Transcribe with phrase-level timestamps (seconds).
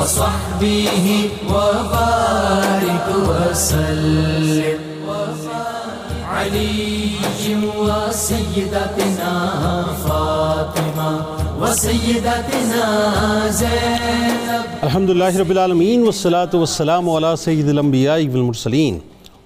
[0.00, 1.06] وصحبه
[1.54, 4.80] وبارك وسلم.
[6.30, 7.20] علي
[7.80, 9.32] وسيدتنا
[10.04, 11.10] فاطمة
[11.60, 12.84] وسيدتنا
[13.60, 14.64] زينب.
[14.82, 18.94] الحمد لله رب العالمين والصلاة والسلام على سيد الأنبياء والمرسلين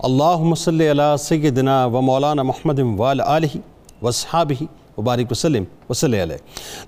[0.04, 3.54] اللهم صل على سيدنا ومولانا محمد وعلى آله
[4.02, 4.60] وصحابه
[4.98, 6.36] وبارک وسلم وسلم علیہ.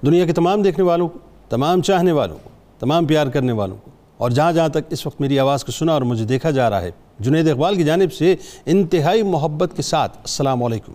[0.07, 1.09] دنیا کے تمام دیکھنے والوں،
[1.49, 2.39] تمام چاہنے والوں
[2.79, 5.93] تمام پیار کرنے والوں کو۔ اور جہاں جہاں تک اس وقت میری آواز کو سنا
[5.93, 10.17] اور مجھے دیکھا جا رہا ہے، جنید اقبال کی جانب سے انتہائی محبت کے ساتھ
[10.17, 10.93] السلام علیکم۔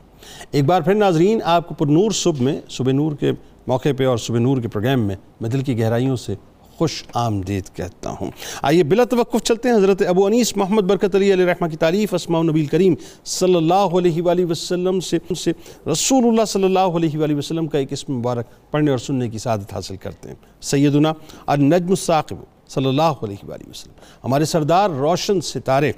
[0.51, 3.31] ایک بار پھر ناظرین، آپ کو پر نور صبح میں، صبح نور کے
[3.67, 6.35] موقع پہ اور صبح نور کے پروگرام میں میں دل کی گہرائیوں سے
[6.77, 11.33] خوش آمدید کہتا ہوں۔ آئیے بلا توقف چلتے ہیں۔ حضرت ابو انیس محمد برکت علی
[11.33, 15.52] علیہ رحمہ کی تعریف، اسماء نبی کریم صلی اللہ علیہ وآلہ وسلم سے سے
[15.91, 19.38] رسول اللہ صلی اللہ علیہ وآلہ وسلم کا ایک اسم مبارک پڑھنے اور سننے کی
[19.38, 21.13] سعادت حاصل کرتے ہیں۔ سیدنا
[21.47, 22.36] النجم الساقب
[22.72, 25.91] صلی اللہ علیہ وآلہ وسلم۔ ہمارے سردار روشن ستارے،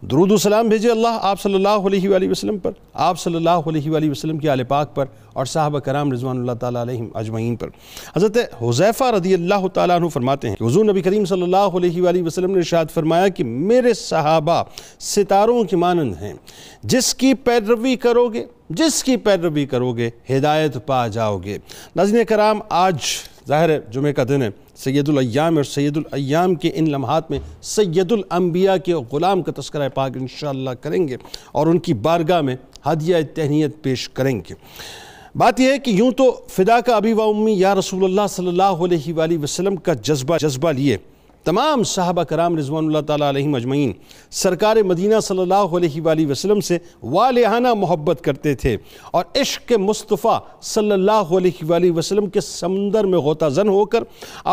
[0.00, 3.68] درود و سلام بھیجے اللہ آپ صلی اللہ علیہ وآلہ وسلم پر، آپ صلی اللہ
[3.68, 7.56] علیہ وآلہ وسلم کی آل پاک پر اور صحابہ کرام رضوان اللہ تعالیٰ علیہم اجمعین
[7.56, 7.68] پر۔
[8.16, 12.02] حضرت حضیفہ رضی اللہ تعالیٰ عنہ فرماتے ہیں کہ حضور نبی کریم صلی اللہ علیہ
[12.02, 14.62] وآلہ وسلم نے ارشاد فرمایا کہ میرے صحابہ
[15.00, 16.34] ستاروں کی مانند ہیں۔
[16.82, 21.58] جس کی پیروی کرو گے، جس کی پیروی کرو گے، ہدایت پا جاؤ گے۔
[21.96, 22.96] ناظرین کرام، آج
[23.48, 24.50] ظاہر ہے جمعہ کا دن ہے۔
[24.84, 29.88] سید الایام اور سید الایام کے ان لمحات میں سید الانبیاء کے غلام کا تذکرہ
[29.94, 31.16] پاک انشاءاللہ کریں گے
[31.52, 32.56] اور ان کی بارگاہ میں
[32.86, 34.54] ہدیہ تہنیت پیش کریں گے۔
[35.34, 38.48] بات یہ ہے کہ یوں تو فدا کا ابی و امی یا رسول اللہ صلی
[38.48, 40.96] اللہ علیہ وآلہ وسلم کا جذبہ جذبہ لیے
[41.46, 43.92] تمام صحابہ کرام رضوان اللہ تعالیٰ علیہ مجمعین
[44.30, 48.76] سرکار مدینہ صلی اللہ علیہ وآلہ وسلم سے والہانہ محبت کرتے تھے
[49.10, 54.04] اور عشق مصطفیٰ صلی اللہ علیہ وآلہ وسلم کے سمندر میں غوطہ زن ہو کر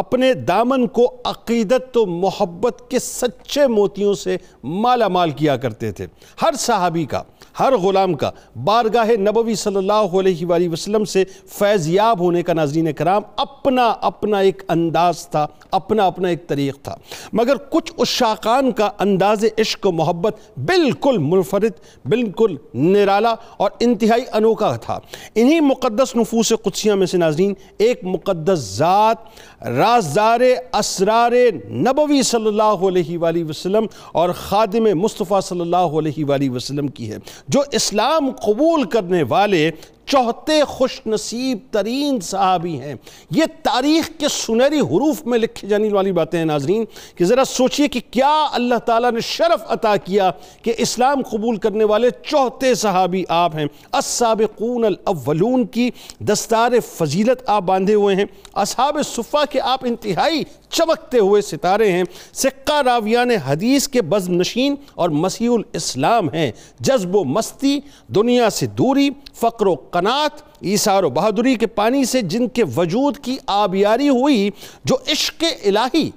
[0.01, 6.07] اپنے دامن کو عقیدت و محبت کے سچے موتیوں سے مالا مال کیا کرتے تھے۔
[6.41, 7.21] ہر صحابی کا،
[7.59, 8.31] ہر غلام کا
[8.63, 11.23] بارگاہ نبوی صلی اللہ علیہ وآلہ وسلم سے
[11.57, 16.95] فیضیاب ہونے کا ناظرین کرام اپنا اپنا ایک انداز تھا، اپنا اپنا ایک طریق تھا۔
[17.33, 24.75] مگر کچھ اشاقان کا انداز عشق و محبت بالکل منفرد، بالکل نرالا اور انتہائی انوکھا
[24.75, 24.99] تھا۔
[25.35, 30.39] انہی مقدس نفوس قدسیہ میں سے ناظرین، ایک مقدس ذات، رازدار
[30.73, 31.31] اسرار
[31.71, 37.11] نبوی صلی اللہ علیہ وآلہ وسلم اور خادم مصطفیٰ صلی اللہ علیہ وآلہ وسلم کی
[37.11, 37.17] ہے،
[37.47, 39.69] جو اسلام قبول کرنے والے
[40.07, 42.95] چوہتے خوش نصیب ترین صحابی ہیں۔
[43.31, 46.85] یہ تاریخ کے سنہری حروف میں لکھی جانے والی باتیں ہیں ناظرین
[47.15, 50.31] کہ ذرا سوچئے کہ کیا اللہ تعالیٰ نے شرف عطا کیا
[50.61, 57.61] کہ اسلام قبول کرنے والے چوہتے صحابی آپ ہیں۔ السابقون الاولون کی دستار فضیلت آپ
[57.61, 62.03] باندھے ہوئے ہیں۔ اصحاب صفحہ کے آپ انتہائی چمکتے ہوئے ستارے ہیں۔
[62.33, 68.65] سکہ راویان حدیث کے بزم نشین اور مسیح الاسلام ہیں۔ جذب و مستی، دنیا سے
[68.65, 74.09] دوری، فقر و قنات ایثار و بہادری کے پانی سے جن کے وجود کی آبیاری
[74.09, 74.49] ہوئی،
[74.85, 76.09] جو عشق الہی،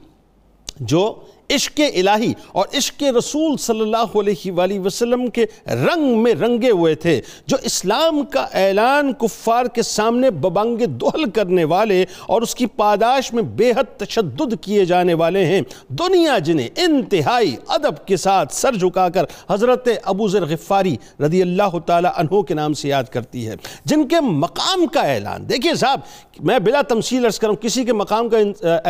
[0.80, 1.14] جو
[1.54, 6.94] عشق الہی اور عشق رسول صلی اللہ علیہ وآلہ وسلم کے رنگ میں رنگے ہوئے
[6.94, 12.66] تھے، جو اسلام کا اعلان کفار کے سامنے ببانگ دہل کرنے والے اور اس کی
[12.76, 15.60] پاداش میں بے حد تشدد کیے جانے والے ہیں۔
[15.98, 21.78] دنیا جنہیں انتہائی ادب کے ساتھ سر جھکا کر حضرت ابو ذر غفاری رضی اللہ
[21.86, 26.00] تعالی عنہ کے نام سے یاد کرتی ہے۔ جن کے مقام کا اعلان، دیکھیے صاحب،
[26.46, 28.38] میں بلا تمثیل عرض کروں، کسی کے مقام کا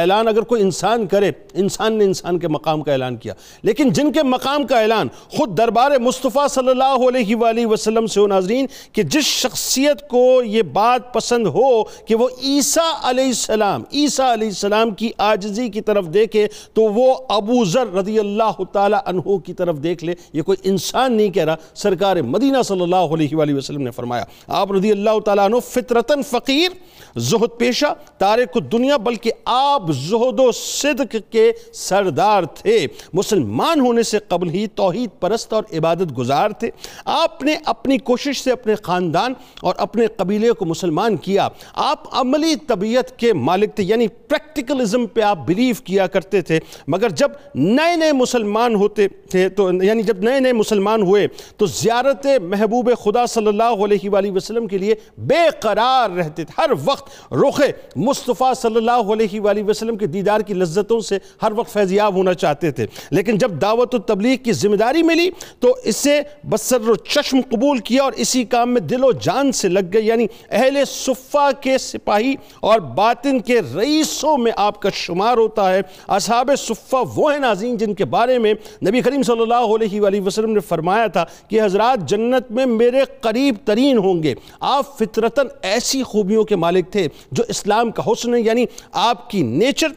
[0.00, 4.12] اعلان اگر کوئی انسان کرے، انسان نے انسان کے مقام کا اعلان کیا۔ لیکن جن
[4.12, 8.66] کے مقام کا اعلان خود دربار مصطفیٰ صلی اللہ علیہ وآلہ وسلم سے ہو، ناظرین،
[8.92, 14.48] کہ جس شخصیت کو یہ بات پسند ہو کہ وہ عیسیٰ علیہ السلام، عیسیٰ علیہ
[14.48, 19.52] السلام کی آجزی کی طرف دیکھے، تو وہ ابو ذر رضی اللہ تعالی عنہ کی
[19.52, 23.54] طرف دیکھ لے۔ یہ کوئی انسان نہیں کہہ رہا، سرکار مدینہ صلی اللہ علیہ وآلہ
[23.54, 26.70] وسلم نے فرمایا۔ آپ رضی اللہ تعالیٰ عنہ فطرتاً فقیر،
[27.18, 34.02] زہد پیشہ، تارک دنیا بلکہ آپ زہد و صدق کے سردار گزار تھے۔ مسلمان ہونے
[34.02, 36.70] سے قبل ہی توحید پرست اور عبادت گزار تھے۔
[37.04, 42.56] آپ نے اپنی کوشش سے اپنے خاندان اور اپنے قبیلے کو مسلمان کیا۔ آپ عملی
[42.56, 47.96] طبیعت کے مالک تھے یعنی پریکٹیکلزم پہ آپ بلیو کیا کرتے تھے۔ مگر جب نئے
[47.96, 51.26] نئے مسلمان ہوتے تھے تو یعنی جب نئے نئے مسلمان ہوئے
[51.56, 56.54] تو زیارت محبوب خدا صلی اللہ علیہ وآلہ وسلم کے لیے بے قرار رہتے تھے۔
[56.58, 57.60] ہر وقت رخ
[57.96, 62.29] مصطفیٰ صلی اللہ علیہ وآلہ وسلم کے دیدار کی لذتوں سے، ہر وقت فیضیاب ہونا
[62.34, 66.94] چاہتے تھے۔ لیکن جب دعوت و تبلیغ کی ذمہ داری ملی تو اسے بسر و
[66.94, 70.84] چشم قبول کیا اور اسی کام میں دل و جان سے لگ گئے۔ یعنی اہل
[70.86, 76.96] صفہ کے سپاہی اور باطن کے رئیسوں میں آپ کا شمار ہوتا ہے۔ اصحاب صفہ
[77.14, 78.54] وہ ہیں ناظرین جن کے بارے میں
[78.88, 83.00] نبی کریم صلی اللہ علیہ وآلہ وسلم نے فرمایا تھا کہ حضرات جنت میں میرے
[83.20, 88.34] قریب ترین ہوں گے۔ آپ فطرتاً ایسی خوبیوں کے مالک تھے جو اسلام کا حسن
[88.34, 89.88] ہے۔ یعنی آپ کی نیچر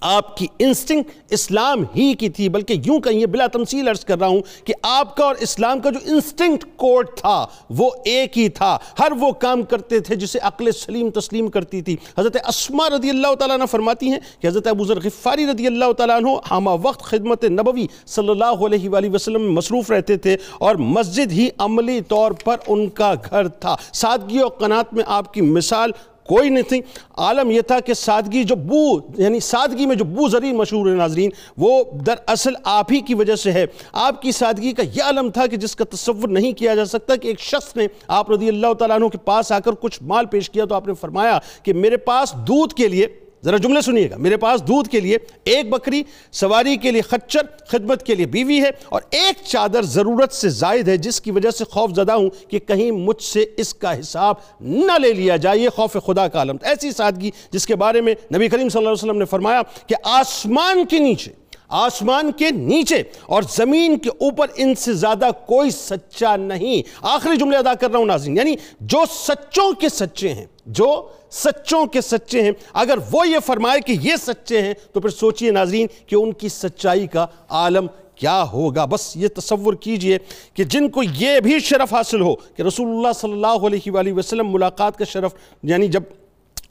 [0.00, 4.26] آپ کی انسٹنگ اسلام ہی کی تھی، بلکہ یوں کہیں بلا تمثیل عرض کر رہا
[4.26, 8.78] ہوں کہ آپ کا اور اسلام کا جو انسٹنکٹ کوڈ تھا، وہ ایک ہی تھا۔
[8.98, 13.34] ہر وہ کام کرتے تھے جسے عقل سلیم تسلیم کرتی تھی۔ حضرت اسما رضی اللہ
[13.34, 17.02] تعالیٰ عنہ فرماتی ہیں کہ حضرت ابو ذر غفاری رضی اللہ تعالیٰ عنہ ہمہ وقت
[17.02, 22.00] خدمت نبوی صلی اللہ علیہ وآلہ وسلم میں مصروف رہتے تھے اور مسجد ہی عملی
[22.00, 25.90] طور پر ان کا گھر تھا۔ سادگی اور قنات میں آپ کی مثال
[26.30, 26.80] کوئی نہیں تھی
[27.16, 28.82] عالم یہ تھا کہ سادگی جو بو
[29.18, 33.36] یعنی سادگی میں جو بو ذریع مشہور ہے ناظرین، وہ دراصل آپ ہی کی وجہ
[33.36, 36.74] سے ہے۔ آپ کی سادگی کا یہ عالم تھا کہ جس کا تصور نہیں کیا
[36.74, 39.72] جا سکتا کہ ایک شخص نے آپ رضی اللہ تعالیٰ عنہ کے پاس آ کر
[39.72, 43.06] کچھ مال پیش کیا تو آپ نے فرمایا کہ میرے پاس دودھ کے لیے
[43.44, 46.02] ذرا جملے سنیے گا۔ میرے پاس دودھ کے لیے ایک بکری،
[46.32, 50.88] سواری کے لیے خچر، خدمت کے لیے بیوی ہے اور ایک چادر ضرورت سے زائد
[50.88, 54.34] ہے، جس کی وجہ سے خوف زدہ ہوں کہ کہیں مجھ سے اس کا حساب
[54.60, 58.14] نہ لے لیا جائے۔ یہ خوف خدا کا عالم ایسی سادگی جس کے بارے میں
[58.34, 61.30] نبی کریم صلی اللہ علیہ وسلم نے فرمایا کہ آسمان کے نیچے،
[61.68, 67.56] آسمان کے نیچے اور زمین کے اوپر ان سے زیادہ کوئی سچا نہیں۔ آخری جملے
[67.56, 72.42] ادا کر رہا ہوں ناظرین یعنی جو سچوں کے سچے ہیں جو سچوں کے سچے
[72.42, 76.32] ہیں۔ اگر وہ یہ فرمائے کہ یہ سچے ہیں، تو پھر سوچئے ناظرین کہ ان
[76.32, 80.18] کی سچائی کا عالم کیا ہوگا۔ بس یہ تصور کیجیے
[80.54, 84.12] کہ جن کو یہ بھی شرف حاصل ہو کہ رسول اللہ صلی اللہ علیہ وآلہ
[84.12, 86.02] وسلم ملاقات کا شرف یعنی جب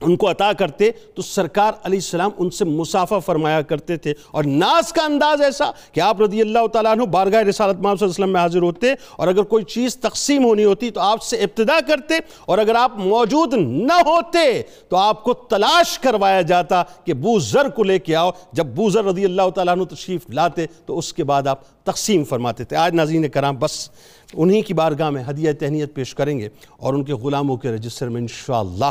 [0.02, 4.44] ان کو عطا کرتے تو سرکار علیہ السلام ان سے مسافہ فرمایا کرتے تھے اور
[4.44, 8.14] ناز کا انداز ایسا کہ آپ رضی اللہ تعالیٰ عنہ بارگاہ رسالت محمد صلی اللہ
[8.14, 11.38] علیہ وسلم میں حاضر ہوتے اور اگر کوئی چیز تقسیم ہونی ہوتی تو آپ سے
[11.38, 17.14] ابتدا کرتے اور اگر آپ موجود نہ ہوتے تو آپ کو تلاش کروایا جاتا کہ
[17.14, 20.66] بو ذر کو لے کے آؤ۔ جب بو ذر رضی اللہ تعالیٰ عنہ تشریف لاتے
[20.86, 23.90] تو اس کے بعد آپ تقسیم فرماتے تھے۔ آج ناظرین کرام، بس
[24.34, 28.10] انہی کی بارگاہ میں ہدیہ تہنیت پیش کریں گے اور ان کے غلاموں کے رجسٹر
[28.10, 28.86] میں انشاءاللہ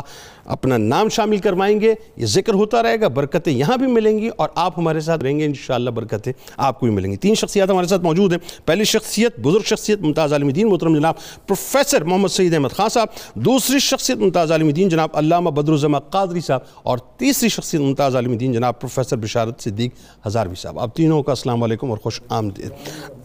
[0.45, 4.29] اپنا نام شامل کروائیں گے۔ یہ ذکر ہوتا رہے گا، برکتیں یہاں بھی ملیں گی
[4.37, 7.69] اور آپ ہمارے ساتھ رہیں گے۔ انشاءاللہ برکتیں آپ کو بھی ملیں گی۔ تین شخصیات
[7.69, 11.13] ہمارے ساتھ موجود ہیں۔ پہلی شخصیت، بزرگ شخصیت ممتاز عالم دین محترم جناب
[11.47, 15.97] پروفیسر محمد سعید احمد خان صاحب۔ دوسری شخصیت ممتاز عالم دین جناب علامہ بدر الزمہ
[15.97, 19.91] قادری صاحب۔ اور تیسری شخصیت ممتاز عالم دین جناب پروفیسر بشارت صدیق
[20.27, 22.71] ہزاروی صاحب۔ آپ تینوں کا السلام علیکم اور خوش آمدید۔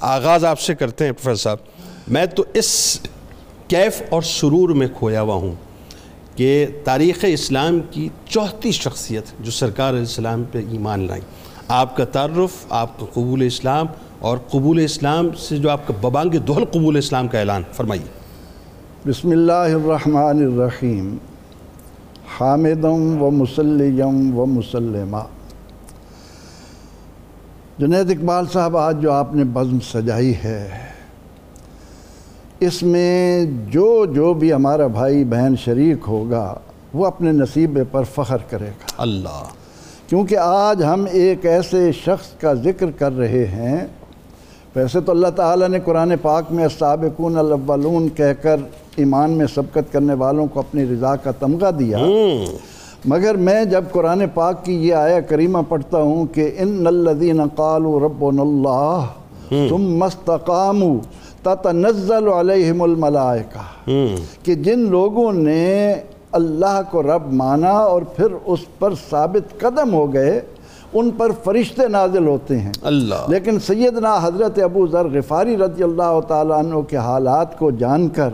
[0.00, 1.58] آغاز آپ سے کرتے ہیں پروفیسر صاحب۔
[2.08, 3.00] میں تو اس
[3.68, 5.54] کیف اور سرور میں کھویا ہوا ہوں
[6.36, 11.24] کہ تاریخ اسلام کی چوتھی شخصیت جو سرکار علیہ السلام پہ ایمان لائیں
[11.68, 13.86] آپ کا تعارف، آپ کا قبول اسلام
[14.18, 18.06] اور قبول اسلام سے جو آپ کا ببانگ دہل قبول اسلام کا اعلان۔ فرمائیے۔
[19.10, 21.16] بسم اللہ الرحمن الرحیم۔
[22.40, 25.26] حامدم و مسلم و مسلمہ
[27.78, 30.93] جنید اقبال صاحب، آج جو آپ نے بزم سجائی ہے
[32.66, 36.54] اس میں جو جو بھی ہمارا بھائی بہن شریک ہوگا
[36.94, 39.42] وہ اپنے نصیبے پر فخر کرے گا۔ اللہ۔
[40.08, 43.86] کیونکہ آج ہم ایک ایسے شخص کا ذکر کر رہے ہیں۔
[44.76, 48.56] ویسے تو اللہ تعالیٰ نے قرآن پاک میں سابقون الاولون کہہ کر
[48.96, 51.98] ایمان میں سبقت کرنے والوں کو اپنی رضا کا تمغہ دیا۔
[53.04, 58.00] مگر میں جب قرآن پاک کی یہ آیا کریمہ پڑھتا ہوں کہ ان الذین قالوا
[58.00, 59.04] ربنا اللہ
[59.68, 60.98] ثم استقاموا
[61.44, 63.90] تتنزل علیہم الملائکہ
[64.42, 65.94] کہ جن لوگوں نے
[66.32, 70.40] اللہ کو رب مانا اور پھر اس پر ثابت قدم ہو گئے
[70.94, 76.20] ان پر فرشتے نازل ہوتے ہیں۔ اللہ۔ لیکن سیدنا حضرت ابو ذر غفاری رضی اللہ
[76.28, 78.28] تعالیٰ عنہ کے حالات کو جان کر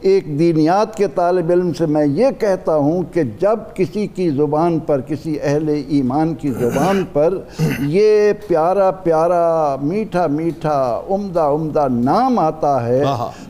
[0.00, 4.78] ایک دینیات کے طالب علم سے میں یہ کہتا ہوں کہ جب کسی کی زبان
[4.78, 7.38] پر کسی اہل ایمان کی زبان پر
[7.86, 13.04] یہ پیارا پیارا میٹھا میٹھا عمدہ عمدہ نام آتا ہے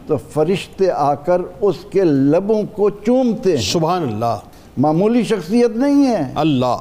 [0.07, 4.39] تو فرشتے آ کر اس کے لبوں کو چومتے ہیں۔ سبحان اللہ۔
[4.77, 6.77] معمولی شخصیت نہیں ہے۔ اللہ۔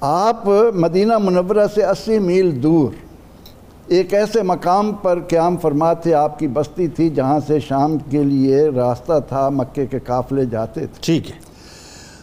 [0.00, 3.09] آپ مدینہ منورہ سے اسی میل دور
[3.90, 8.22] ایک ایسے مقام پر قیام فرما تھے آپ کی بستی تھی جہاں سے شام کے
[8.22, 11.36] لیے راستہ تھا مکے کے قافلے جاتے تھے۔ ٹھیک ہے۔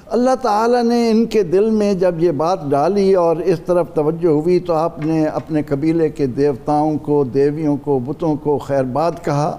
[0.10, 4.28] اللہ تعالیٰ نے ان کے دل میں جب یہ بات ڈالی اور اس طرف توجہ
[4.28, 9.26] ہوئی تو آپ نے اپنے قبیلے کے دیوتاؤں کو دیویوں کو بتوں کو خیر بات
[9.26, 9.58] کہا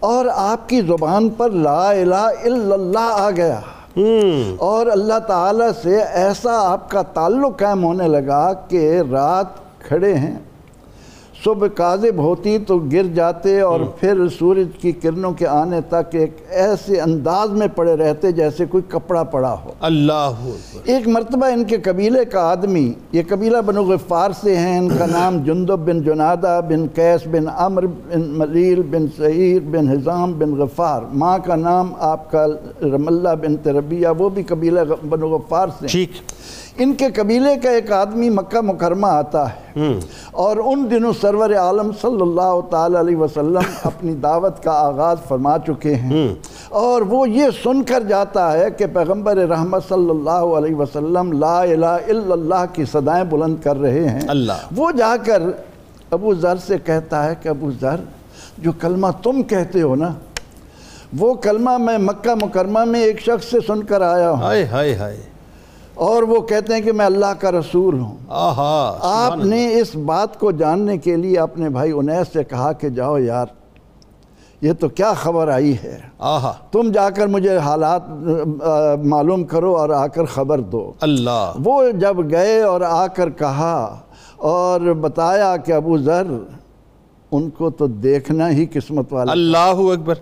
[0.00, 3.60] اور آپ کی زبان پر لا الہ الا اللہ آ گیا۔
[4.58, 9.46] اور اللہ تعالیٰ سے ایسا آپ کا تعلق قائم ہونے لگا کہ رات
[9.88, 10.38] کھڑے ہیں۔
[11.44, 16.36] صبح کاذب ہوتی تو گر جاتے اور پھر سورج کی کرنوں کے آنے تک ایک
[16.60, 20.40] ایسے انداز میں پڑے رہتے جیسے کوئی کپڑا پڑا ہو۔ اللہ
[20.84, 25.06] ایک مرتبہ ان کے قبیلے کا آدمی یہ قبیلہ بنو غفار سے ہیں ان کا
[25.06, 30.54] نام جندب بن جنادہ بن قیس بن عمر بن ملیل بن سعیر بن حزام بن
[30.58, 32.46] غفار۔ ماں کا نام آپ کا
[32.82, 36.10] رم اللہ بن تربیہ وہ بھی قبیلہ بنو غفار سے ٹھیک۔
[36.78, 39.98] ان کے قبیلے کا ایک آدمی مکہ مکرمہ آتا ہے۔
[40.30, 45.56] اور ان دنوں سرور عالم صلی اللہ تعالی علیہ وسلم اپنی دعوت کا آغاز فرما
[45.66, 46.34] چکے ہیں۔
[46.68, 51.60] اور وہ یہ سن کر جاتا ہے کہ پیغمبر رحمت صلی اللہ علیہ وسلم لا
[51.60, 55.42] الہ الا اللہ کی صدائیں بلند کر رہے ہیں۔ اللہ۔ وہ جا کر
[56.10, 57.96] ابو ذر سے کہتا ہے کہ ابو ذر
[58.58, 60.12] جو کلمہ تم کہتے ہو نا
[61.18, 64.94] وہ کلمہ میں مکہ مکرمہ میں ایک شخص سے سن کر آیا ہوں۔ ہائے ہائے
[64.94, 65.20] ہائے۔
[65.98, 70.40] اور وہ کہتے ہیں کہ میں اللہ کا رسول ہوں۔ آہا آپ نے اس بات
[70.40, 73.46] کو جاننے کے لیے اپنے بھائی انیس سے کہا کہ جاؤ یار
[74.60, 78.02] یہ تو کیا خبر آئی ہے؟ آہا۔ تم جا کر مجھے حالات
[79.04, 83.96] معلوم کرو اور آ کر خبر دو۔ اللہ۔ وہ جب گئے اور آ کر کہا
[84.36, 86.22] اور بتایا کہ ابو ذر
[87.32, 90.14] ان کو تو دیکھنا ہی قسمت والا۔ اللہ اکبر۔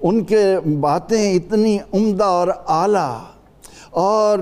[0.00, 3.16] ان کے باتیں اتنی عمدہ اور اعلیٰ
[3.92, 4.38] اور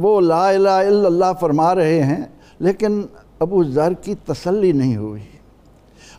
[0.00, 2.20] وہ لا الہ الا اللہ فرما رہے ہیں
[2.60, 3.00] لیکن
[3.40, 5.22] ابو ذر کی تسلی نہیں ہوئی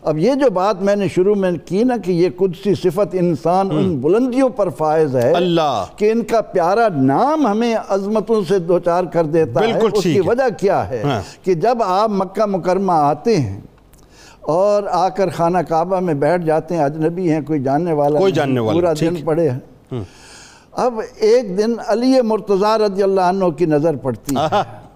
[0.02, 3.70] اب یہ جو بات میں نے شروع میں کی نا کہ یہ قدسی صفت انسان
[3.70, 9.04] ان بلندیوں پر فائز ہے اللہ کہ ان کا پیارا نام ہمیں عظمتوں سے دوچار
[9.04, 13.36] کر دیتا ہے اس کی۔ وجہ کیا ہے ہاں۔ کہ جب آپ مکہ مکرمہ آتے
[13.36, 13.60] ہیں
[14.40, 18.32] اور آ کر خانہ کعبہ میں بیٹھ جاتے ہیں اجنبی ہیں کوئی جاننے والا کوئی
[18.32, 20.00] جاننے والا پورا دن۔ پڑے ہیں
[20.78, 24.62] اب ایک دن علی مرتضی رضی اللہ عنہ کی نظر پڑتی۔ ہے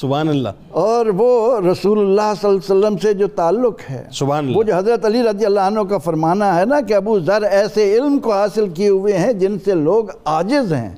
[0.00, 4.44] سبحان اللہ۔ اور وہ رسول اللہ صلی اللہ علیہ وسلم سے جو تعلق ہے سبحان
[4.44, 7.42] وہ اللہ جو حضرت علی رضی اللہ عنہ کا فرمانا ہے نا کہ ابو ذر
[7.42, 10.90] ایسے علم کو حاصل کیے ہوئے ہیں جن سے لوگ عاجز ہیں۔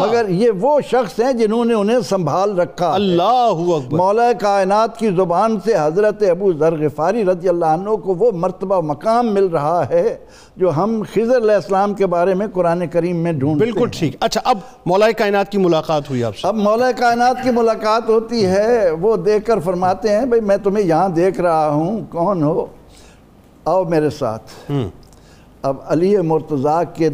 [0.00, 5.10] مگر یہ وہ شخص ہیں جنہوں نے انہیں سنبھال رکھا۔ اللہ اکبر۔ مولا کائنات کی
[5.16, 9.88] زبان سے حضرت ابو ذر غفاری رضی اللہ عنہ کو وہ مرتبہ مقام مل رہا
[9.90, 10.16] ہے
[10.56, 14.16] جو ہم خضر علیہ السلام کے بارے میں قرآن کریم میں ڈھونڈتے بالکل ہیں۔ ٹھیک۔
[14.20, 18.39] اچھا اب مولا کائنات کی ملاقات ہوئی آپ سے۔ اب مولا کائنات کی ملاقات ہوتی
[18.46, 22.66] ہے وہ دیکھ کر فرماتے ہیں بھئی میں تمہیں یہاں دیکھ رہا ہوں کون ہو؟
[23.64, 24.72] آؤ میرے ساتھ۔
[25.62, 27.08] اب علی مرتضیٰ کے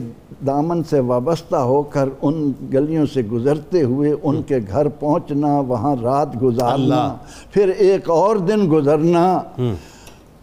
[0.46, 5.96] دامن سے وابستہ ہو کر ان گلیوں سے گزرتے ہوئے ان کے گھر پہنچنا وہاں
[6.02, 7.16] رات گزارنا
[7.50, 9.38] پھر ایک اور دن گزرنا۔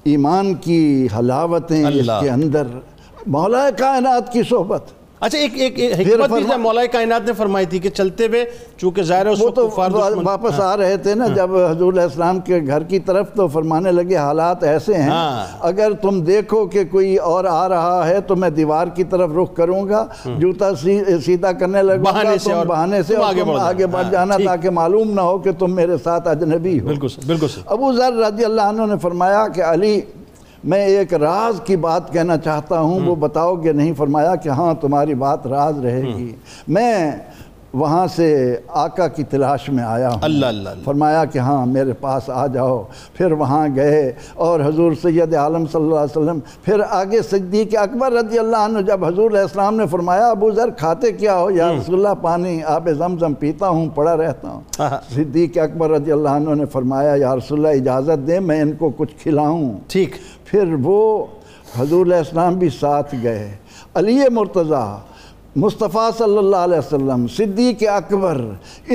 [0.04, 2.68] ایمان کی حلاوتیں اس کے اندر۔
[3.28, 4.84] مولا کائنات کی صحبت۔
[5.24, 8.44] اچھا ایک ایک حکمت بھی مولا کائنات نے فرمائی تھی کہ چلتے ہوئے
[8.78, 12.04] چونکہ ظاہر ہے اس وقت کفار دشمن واپس آ رہے تھے نا جب حضور علیہ
[12.04, 16.66] السلام کے گھر کی طرف تو فرمانے لگے حالات ایسے ہیں ہاں۔ اگر تم دیکھو
[16.68, 20.06] کہ کوئی اور آ رہا ہے تو میں دیوار کی طرف رخ کروں گا
[20.38, 23.48] جوتا سی- سیدھا کرنے لگوں گا بہانے سے تم اور بہانے سے اور آگے تم
[23.48, 26.80] بڑھ جانا۔ آگے بڑھ ہاں، جانا۔ تاکہ معلوم نہ ہو کہ تم میرے ساتھ اجنبی
[26.80, 30.00] ہو بالکل ابو ذر رضی اللہ عنہ نے فرمایا کہ علی
[30.64, 34.74] میں ایک راز کی بات کہنا چاہتا ہوں وہ بتاؤ گے نہیں فرمایا کہ ہاں
[34.82, 36.36] تمہاری بات راز رہے گی۔
[36.68, 37.12] میں
[37.74, 41.94] وہاں سے آقا کی تلاش میں آیا ہوں۔ اللہ اللہ اللہ۔ فرمایا کہ ہاں میرے
[41.94, 46.82] پاس آ جاؤ۔ پھر وہاں گئے اور حضور سید عالم صلی اللہ علیہ وسلم پھر
[46.90, 51.12] آگے صدیق اکبر رضی اللہ عنہ جب حضور علیہ السلام نے فرمایا ابو ذر کھاتے
[51.12, 54.62] کیا ہو؟ یا رسول اللہ پانی آب زمزم پیتا ہوں پڑا رہتا ہوں۔
[55.16, 58.90] صدیق اکبر رضی اللہ عنہ نے فرمایا یا رسول اللہ اجازت دیں میں ان کو
[58.98, 60.16] کچھ کھلاؤں۔ ٹھیک۔
[60.54, 61.26] پھر وہ
[61.78, 63.50] حضور علیہ السلام بھی ساتھ گئے۔
[63.96, 64.88] علی مرتضیٰ
[65.56, 68.42] مصطفیٰ صلی اللہ علیہ وسلم صدیق اکبر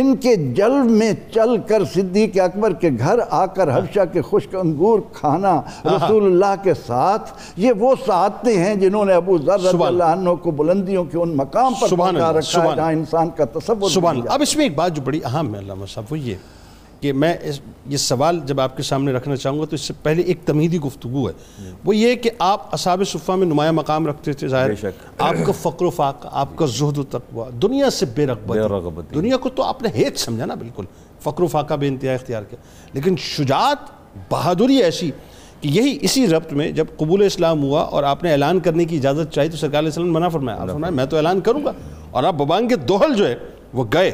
[0.01, 4.55] ان کے جلب میں چل کر صدیق اکبر کے گھر آ کر حبشہ کے خشک
[4.61, 5.55] انگور کھانا
[5.87, 10.35] رسول اللہ کے ساتھ یہ وہ سعادتیں ہیں جنہوں نے ابو ذر رضی اللہ عنہ
[10.43, 14.31] کو بلندیوں کے ان مقام پر پہنچا رکھا ہے جہاں انسان کا تصور سبحان اللہ۔
[14.33, 16.35] اب اس میں ایک بات جو بڑی اہم ہے علامہ صاحب وہ یہ
[17.01, 19.95] کہ میں اس یہ سوال جب آپ کے سامنے رکھنا چاہوں گا تو اس سے
[20.03, 21.33] پہلے ایک تمیدی گفتگو ہے۔
[21.85, 24.71] وہ یہ کہ آپ اصحاب صفحہ میں نمایاں مقام رکھتے تھے ظاہر۔
[25.19, 28.49] آپ کا فقر و فاقہ آپ کا زہد و تقوی دنیا سے بے رغبت۔
[29.15, 30.85] دنیا کو تو آپ نے ہیت سمجھا نا بالکل۔
[31.21, 32.59] فقر و فاقہ بے انتہا اختیار کیا۔
[32.93, 33.77] لیکن شجاعت
[34.31, 35.11] بہادری ایسی
[35.61, 38.97] کہ یہی اسی ربط میں جب قبول اسلام ہوا اور آپ نے اعلان کرنے کی
[38.97, 41.65] اجازت چاہی تو سرکار علیہ السلام نے منع فرمایا۔ آپ فرمایا میں تو اعلان کروں
[41.65, 41.73] گا۔
[42.11, 43.37] اور آپ ببان کے دوحل جو ہے
[43.73, 44.11] وہ گئے۔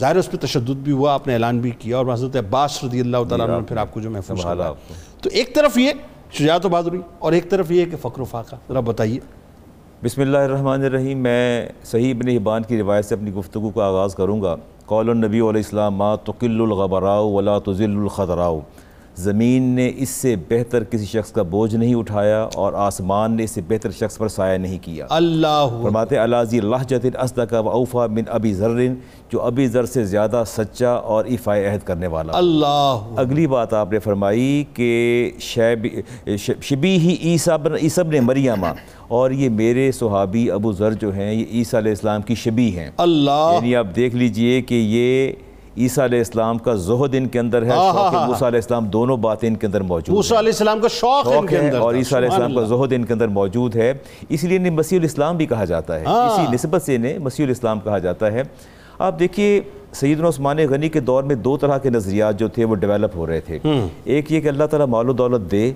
[0.00, 2.84] ظاہر ہے اس پہ تشدد بھی ہوا آپ نے اعلان بھی کیا اور حضرت عباس
[2.84, 4.74] رضی اللہ تعالیٰ عنہ نے پھر آپ کو جو محفوظ کو۔
[5.20, 5.92] تو ایک طرف یہ
[6.32, 9.18] شجاعت و بہادری اور ایک طرف یہ کہ فقر و فاقہ۔ ذرا بتائیے۔
[10.04, 14.14] بسم اللہ الرحمن الرحیم میں صحیح ابن حبان کی روایت سے اپنی گفتگو کا آغاز
[14.14, 18.50] کروں گا۔ قول النبی علیہ السلام ما تقل الغبراء ولا تزل الخضراء۔
[19.20, 23.50] زمین نے اس سے بہتر کسی شخص کا بوجھ نہیں اٹھایا اور آسمان نے اس
[23.50, 28.06] سے بہتر شخص پر سایہ نہیں کیا۔ اللہ۔ فرماتے الازی اللہ جتن اسدقہ و اوفا
[28.06, 28.94] من ابی ذرن
[29.32, 33.92] جو ابی ذر سے زیادہ سچا اور افائے عہد کرنے والا۔ اللہ۔ اگلی بات آپ
[33.92, 35.86] نے فرمائی کہ شیب
[36.62, 38.66] شبی ہی عیسیٰ بن عیسیٰ بن مریمہ
[39.08, 42.90] اور یہ میرے صحابی ابو ذر جو ہیں یہ عیسیٰ علیہ السلام کی شبی ہیں۔
[42.96, 45.32] اللہ۔ یعنی آپ دیکھ لیجیے کہ یہ
[45.80, 49.48] عیسیٰ علیہ السلام کا زہد ان کے اندر ہے شوق موسیٰ علیہ السلام دونوں باتیں
[49.48, 52.16] ان کے اندر موجود ہیں موسیٰ علیہ السلام کا شوق ان کے اندر اور۔ عیسیٰ
[52.18, 53.92] علیہ السلام کا۔ زہد ان کے اندر موجود ہے
[54.28, 57.44] اس لیے انہیں مسیح الاسلام بھی کہا جاتا ہے ہاں۔ اسی نسبت سے انہیں مسیح
[57.44, 58.42] الاسلام کہا جاتا ہے
[58.98, 59.60] آپ دیکھیے
[59.92, 63.26] سیدنا عثمان غنی کے دور میں دو طرح کے نظریات جو تھے وہ ڈیولپ ہو
[63.26, 63.58] رہے تھے
[64.04, 65.72] ایک یہ کہ اللہ تعالیٰ مال و دولت دے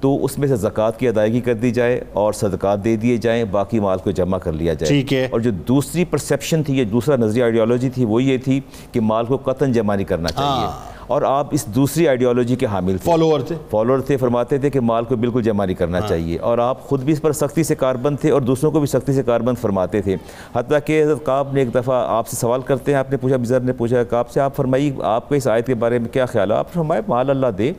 [0.00, 3.44] تو اس میں سے زکوٰۃ کی ادائیگی کر دی جائے اور صدقات دے دیے جائیں
[3.44, 6.84] باقی مال کو جمع کر لیا جائے۔ ٹھیک ہے۔ اور جو دوسری پرسیپشن تھی یا
[6.92, 8.60] دوسرا نظریہ آئیڈیالوجی تھی وہ یہ تھی
[8.92, 10.66] کہ مال کو قطن جمع نہیں کرنا چاہیے۔
[11.06, 14.80] اور آپ اس دوسری آئیڈیالوجی کے حامل تھے۔ فالوور تھے۔ فالوور تھے فرماتے تھے کہ
[14.80, 17.74] مال کو بالکل جمع نہیں کرنا چاہیے۔ اور آپ خود بھی اس پر سختی سے
[17.74, 20.16] کاربند تھے اور دوسروں کو بھی سختی سے کاربند فرماتے تھے۔
[20.54, 23.36] حتیٰ کہ حضرت کعب نے ایک دفعہ آپ سے سوال کرتے ہیں آپ نے پوچھا
[23.36, 26.26] بزر نے پوچھا کعب سے آپ فرمائی آپ کا اس آیت کے بارے میں کیا
[26.26, 27.72] خیال ہے؟ آپ فرمائے مال اللہ دے۔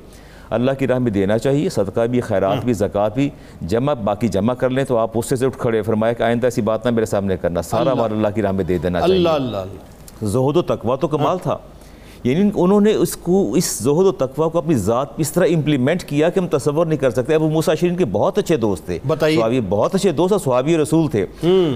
[0.50, 3.30] اللہ کی راہ میں دینا چاہیے صدقہ بھی خیرات بھی زکوٰۃ بھی۔
[3.62, 6.62] جمع باقی جمع کر لیں تو آپ اس سے اٹھ کھڑے فرمایا کہ آئندہ ایسی
[6.62, 9.30] بات نہ میرے سامنے کرنا۔ سارا مال اللہ کی راہ میں دے دینا چاہیے۔ اللہ
[9.30, 11.58] اللہ اللہ۔ زہد و تقوی تو کمال تھا۔
[12.32, 15.46] یعنی انہوں نے اس کو اس زہد و تقوی کو اپنی ذات پہ اس طرح
[15.56, 18.86] امپلیمنٹ کیا کہ ہم تصور نہیں کر سکتے۔ ابو موسیٰ شرین کے بہت اچھے دوست
[18.86, 19.00] تھے۔
[19.36, 21.26] صحابی بہت اچھے دوست اور صحابی رسول تھے۔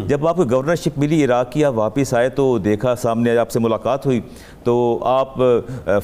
[0.07, 3.59] جب آپ کو گورنرشپ ملی عراق کی آپ واپس آئے تو دیکھا سامنے آپ سے
[3.59, 4.21] ملاقات ہوئی۔
[4.63, 5.35] تو آپ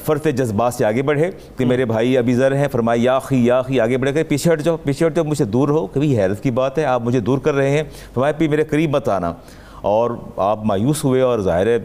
[0.04, 3.62] فرت جذبات سے آگے بڑھے کہ میرے بھائی ابھی ذر ہیں فرمایا یا خی یا
[3.62, 6.20] خی آگے بڑھ کر پیچھے ہٹ جاؤ پیچھے ہٹ جاؤ مجھ سے دور ہو کبھی
[6.20, 7.82] حیرت کی بات ہے آپ مجھے دور کر رہے ہیں۔
[8.14, 9.32] فرمایا پی میرے قریب مت آنا۔
[9.80, 11.78] اور آپ مایوس ہوئے اور ظاہر ہے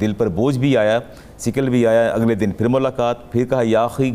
[0.00, 1.00] دل پر بوجھ بھی آیا۔
[1.38, 4.10] سکل بھی آیا اگلے دن پھر ملاقات پھر کہا یاخی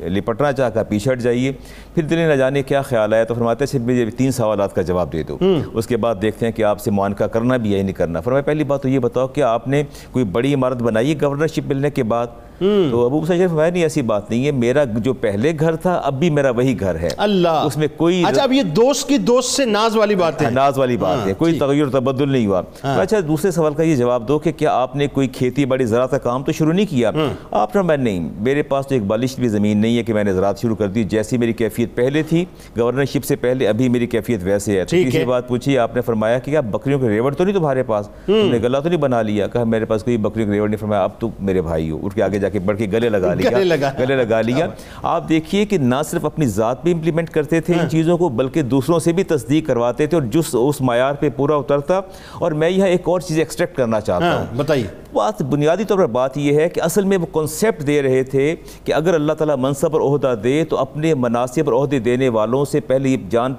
[0.00, 1.52] لپٹنا چاہا کہا پیچھے ہٹ جائیے
[1.94, 4.82] پھر دل نہ جانے کیا خیال آیا تو فرماتے ہیں صرف مجھے تین سوالات کا
[4.82, 5.38] جواب دے دو۔
[5.74, 8.42] اس کے بعد دیکھتے ہیں کہ آپ سے معانقہ کرنا بھی یا نہیں کرنا۔ فرمایا
[8.42, 11.90] پہلی بات تو یہ بتاؤ کہ آپ نے کوئی بڑی عمارت بنائی ہے گورنرشپ ملنے
[11.90, 12.26] کے بعد؟
[12.58, 15.94] تو ابو موسیٰ شریف فرمایا نہیں ایسی بات نہیں ہے۔ میرا جو پہلے گھر تھا
[15.94, 19.18] اب بھی میرا وہی گھر ہے۔ اللہ۔ اس میں کوئی اچھا اب یہ دوست کی
[19.18, 22.62] دوست سے ناز والی بات ہے۔ ناز والی بات ہے۔ کوئی تغیر تبدل نہیں ہوا۔
[22.82, 26.10] اچھا دوسرے سوال کا یہ جواب دو کہ کیا آپ نے کوئی کھیتی باڑی زراعت
[26.10, 27.10] کا کام تو شروع نہیں کیا؟
[27.50, 30.24] آپ نے میں نہیں میرے پاس تو ایک بالش بھی زمین نہیں ہے کہ میں
[30.24, 32.44] نے زراعت شروع کر دی۔ جیسی میری کیفیت پہلے تھی
[32.78, 36.50] گورنرشپ سے پہلے ابھی میری کیفیت ویسے ہے۔ تیسری بات پوچھی آپ نے فرمایا کہ
[36.50, 39.46] کیا بکریوں کے ریوڑ تو نہیں تمہارے پاس؟ تم نے گلا تو نہیں بنا لیا؟
[39.46, 42.14] کہا میرے پاس کوئی بکریوں کے ریوڑ نہیں۔ فرمایا اب تو میرے بھائی ہو اٹھ
[42.14, 44.66] کے آگے جا کے بڑھ کے گلے لگا لیا۔ گلے لگا۔ گلے لگا لیا۔
[45.02, 48.62] آپ دیکھیے کہ نہ صرف اپنی ذات پہ امپلیمنٹ کرتے تھے ان چیزوں کو بلکہ
[48.62, 52.00] دوسروں سے بھی تصدیق کرواتے تھے اور جس اس معیار پہ پورا اترتا۔
[52.38, 55.98] اور میں یہاں ایک اور چیز ایکسٹریکٹ کرنا چاہتا ہاں ہوں۔ بتائیے۔ بات بنیادی طور
[55.98, 59.32] پر بات یہ ہے کہ اصل میں وہ کنسیپٹ دے رہے تھے کہ اگر اللہ
[59.32, 63.54] تعالیٰ منصب اور عہدہ دے تو اپنے مناسب اور عہدے دینے والوں سے پہلے جان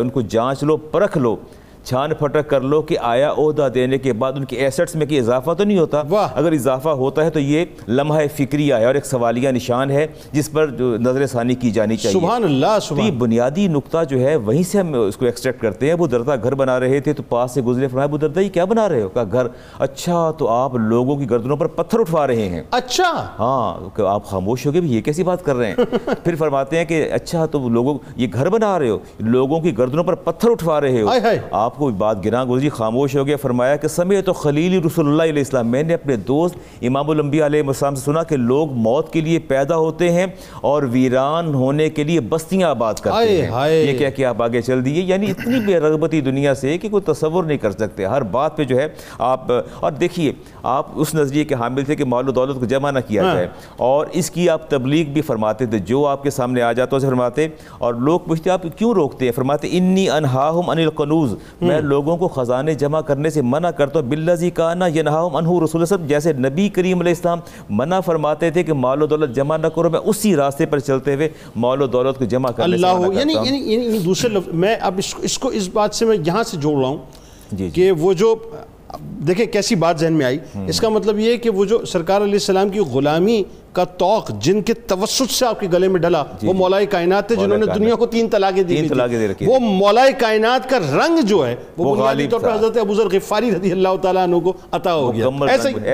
[0.00, 1.36] ان کو جانچ لو پرکھ لو۔
[1.84, 5.18] چھان پھٹک کر لو کہ آیا عہدہ دینے کے بعد ان کے ایسٹس میں کہ
[5.18, 6.02] اضافہ تو نہیں ہوتا؟
[6.34, 10.52] اگر اضافہ ہوتا ہے تو یہ لمحہ فکریہ ہے اور ایک سوالیہ نشان ہے جس
[10.52, 14.20] پر جو نظر ثانی کی جانی چاہیے۔ سبحان اللہ تو یہ سبحان بنیادی نقطہ جو
[14.20, 17.12] ہے وہیں سے ہم اس کو ایکسٹریکٹ کرتے ہیں۔ ابو دردہ گھر بنا رہے تھے
[17.12, 19.46] تو پاس سے گزرے۔ فرمایا ابو دردہ یہ کیا بنا رہے ہو؟ کہا گھر۔
[19.78, 23.26] اچھا تو آپ لوگوں کی گردنوں پر پتھر اٹھوا رہے ہیں۔ اچھا!
[23.38, 25.74] ہاں کہ آپ خاموش ہو گئے بھی یہ کیسی بات کر رہے ہیں؟
[26.24, 30.04] پھر فرماتے ہیں کہ اچھا تو لوگوں یہ گھر بنا رہے ہو لوگوں کی گردنوں
[30.04, 31.38] پر پتھر اٹھوا رہے ہو۔ ہائے
[31.74, 35.22] آپ کو بات گراں گزری خاموش ہو گیا فرمایا کہ سمے تو خلیل رسول اللہ
[35.22, 39.12] علیہ السلام میں نے اپنے دوست امام الانبیاء علیہ السلام سے سنا کہ لوگ موت
[39.12, 40.26] کے لیے پیدا ہوتے ہیں
[40.60, 44.84] اور ویران ہونے کے لیے بستیاں آباد کرتے ہیں۔ یہ کہہ کے آپ آگے چل
[44.84, 48.56] دیے یعنی اتنی بے رغبتی دنیا سے کہ کوئی تصور نہیں کر سکتے۔ ہر بات
[48.56, 48.86] پہ جو ہے
[49.18, 50.32] آپ اور دیکھیے
[50.62, 53.48] آپ اس نظریے کے حامل تھے کہ مال و دولت کو جمع نہ کیا جائے۔
[53.76, 57.06] اور اس کی آپ تبلیغ بھی فرماتے تھے جو آپ کے سامنے آ جاتا اسے
[57.06, 61.34] فرماتے اور لوگ پوچھتے آپ کیوں روکتے ہیں؟ فرماتے انی انہاہم ان القنوز
[61.64, 65.64] میں لوگوں کو خزانے جمع کرنے سے منع کرتا ہوں۔ بلزی کانا یہ نہاؤں انہو
[65.64, 67.38] رسول صاحب جیسے نبی کریم علیہ السلام
[67.70, 71.14] منع فرماتے تھے کہ مال و دولت جمع نہ کرو میں اسی راستے پر چلتے
[71.14, 73.98] ہوئے مال و دولت کو جمع کرنے سے اللہ منع یعنی کرتا ہوں۔ یعنی یعنی
[73.98, 76.78] دوسرے لفظ میں اب اس کو اس کو اس بات سے میں یہاں سے جوڑ
[76.80, 76.98] رہا ہوں
[77.52, 78.34] جی جی۔ کہ وہ جو
[79.00, 82.20] دیکھیں کیسی بات ذہن میں آئی؟ اس کا مطلب یہ ہے کہ وہ جو سرکار
[82.20, 86.22] علیہ السلام کی غلامی کا توق جن کے توسط سے آپ کے گلے میں ڈلا
[86.42, 88.88] وہ مولائے کائنات تھے جنہوں نے مولا دنیا کو تین طلاقیں دی تھی۔
[89.46, 93.50] وہ مولائے کائنات کا رنگ جو ہے وہ بنیادی طور پر۔ حضرت ابو ذر غفاری
[93.50, 95.24] رضی اللہ تعالیٰ عنہ کو عطا ہو گیا۔
[95.68, 95.90] رنگ ہی۔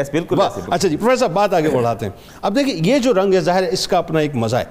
[0.70, 3.62] اچھا جی پروفیسر صاحب بات آگے بڑھاتے ہیں۔ اب دیکھیں یہ جو رنگ ہے ظاہر
[3.62, 4.64] ہے اس کا اپنا ایک مزہ ہے۔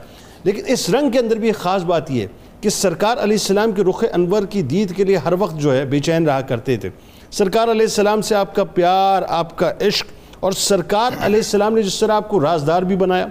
[0.43, 2.27] لیکن اس رنگ کے اندر بھی ایک خاص بات یہ ہے
[2.61, 5.85] کہ سرکار علیہ السلام کے رخ انور کی دید کے لیے ہر وقت جو ہے
[5.85, 6.89] بے چین رہا کرتے تھے۔
[7.31, 10.07] سرکار علیہ السلام سے آپ کا پیار آپ کا عشق
[10.39, 13.27] اور سرکار علیہ السلام نے جس طرح آپ کو رازدار بھی بنایا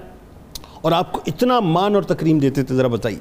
[0.81, 3.19] اور آپ کو اتنا مان اور تکریم دیتے تھے ذرا بتائیے۔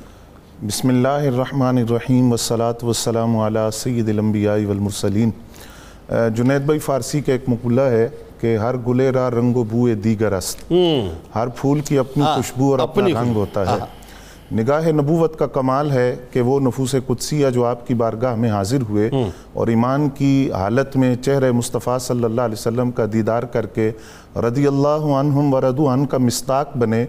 [0.67, 5.31] بسم اللہ الرحمن الرحیم والصلاة والسلام علی سید الانبیاء والمرسلین۔
[6.35, 8.07] جنید بھائی فارسی کا ایک مقولہ ہے
[8.41, 10.73] کہ ہر گلے را رنگ و بوئے دیگر است۔
[11.35, 13.79] ہر پھول کی اپنی ہاں، خوشبو اور اپنا رنگ ہوتا ہے۔
[14.51, 18.81] نگاہ نبوت کا کمال ہے کہ وہ نفوس قدسیہ جو آپ کی بارگاہ میں حاضر
[18.81, 19.09] ہوئے
[19.53, 23.91] اور ایمان کی حالت میں چہرہ مصطفیٰ صلی اللہ علیہ وسلم کا دیدار کر کے
[24.35, 27.05] رضی اللہ عنہم و عنہ کا مستاق بنے۔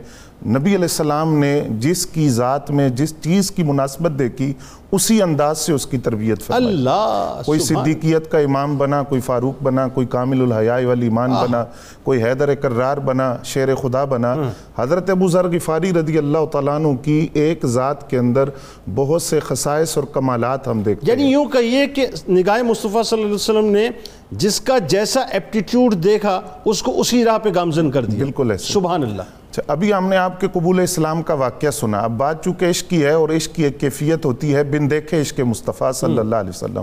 [0.47, 4.53] نبی علیہ السلام نے جس کی ذات میں جس چیز کی مناسبت دیکھی
[4.93, 9.63] اسی انداز سے اس کی تربیت فرمائی۔ اللہ کوئی صدیقیت کا امام بنا کوئی فاروق
[9.63, 11.65] بنا کوئی کامل الحیاء والایمان بنا
[12.03, 14.35] کوئی حیدر کرار بنا شیر خدا بنا۔
[14.79, 18.49] حضرت ابو ذر غفاری رضی اللہ تعالیٰ عنہ کی ایک ذات کے اندر
[18.95, 23.27] بہت سے خصائص اور کمالات ہم دیکھتے یعنی یوں کہیے کہ نگاہ مصطفیٰ صلی اللہ
[23.27, 23.89] علیہ وسلم نے
[24.31, 29.03] جس کا جیسا ایپٹیٹیوڈ دیکھا اس کو اسی راہ پہ گامزن کر دیا۔ بالکل سبحان
[29.03, 32.71] اللہ۔ اچھا ابھی ہم نے آپ کے قبول اسلام کا واقعہ سنا۔ اب بات چونکہ
[32.71, 36.19] عشق کی ہے اور عشق کی ایک کیفیت ہوتی ہے بن دیکھے عشق مصطفیٰ صلی
[36.19, 36.83] اللہ علیہ وسلم۔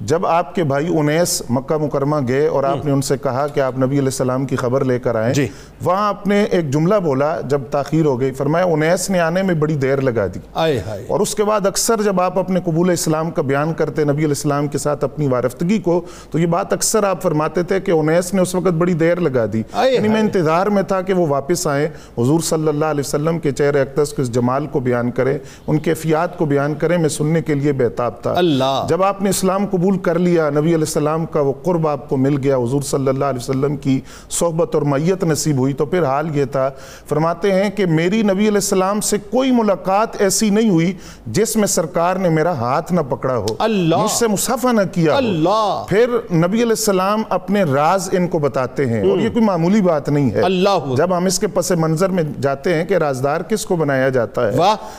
[0.00, 3.60] جب آپ کے بھائی انیس مکہ مکرمہ گئے اور آپ نے ان سے کہا کہ
[3.60, 5.46] آپ نبی علیہ السلام کی خبر لے کر آئیں جی۔
[5.84, 9.54] وہاں آپ نے ایک جملہ بولا جب تاخیر ہو گئی فرمایا انیس نے آنے میں
[9.54, 12.90] بڑی دیر لگا دی۔ آئے ہائے۔ اور اس کے بعد اکثر جب آپ اپنے قبول
[12.90, 16.72] اسلام کا بیان کرتے نبی علیہ السلام کے ساتھ اپنی وارفتگی کو تو یہ بات
[16.72, 20.08] اکثر آپ فرماتے تھے کہ انیس نے اس وقت بڑی دیر لگا دی۔ آئے یعنی
[20.08, 23.80] میں۔ انتظار میں تھا کہ وہ واپس آئیں۔ حضور صلی اللہ علیہ وسلم کے چہرے
[23.80, 27.54] اقدس کے اس جمال کو بیان کریں ان کیفیات کو بیان کریں میں سننے کے
[27.54, 31.40] لیے بےتاب تھا۔ اللہ۔ جب آپ نے اسلام قبول کر لیا نبی علیہ السلام کا
[31.40, 35.24] وہ قرب آپ کو مل گیا حضور صلی اللہ علیہ وسلم کی صحبت اور میت
[35.24, 36.70] نصیب ہوئی۔ تو پھر حال یہ تھا
[37.08, 40.92] فرماتے ہیں کہ میری نبی علیہ السلام سے کوئی ملاقات ایسی نہیں ہوئی
[41.26, 45.12] جس میں سرکار نے میرا ہاتھ نہ پکڑا ہو۔ اللہ۔ مجھ سے مصافہ نہ کیا
[45.12, 49.44] ہو۔ اللہ۔ پھر نبی علیہ السلام اپنے راز ان کو بتاتے ہیں۔ اور یہ کوئی
[49.44, 52.94] معمولی بات نہیں ہے۔ اللہ جب ہم اس کے پس منظر میں جاتے ہیں کہ
[52.94, 54.56] رازدار کس کو بنایا جاتا ہے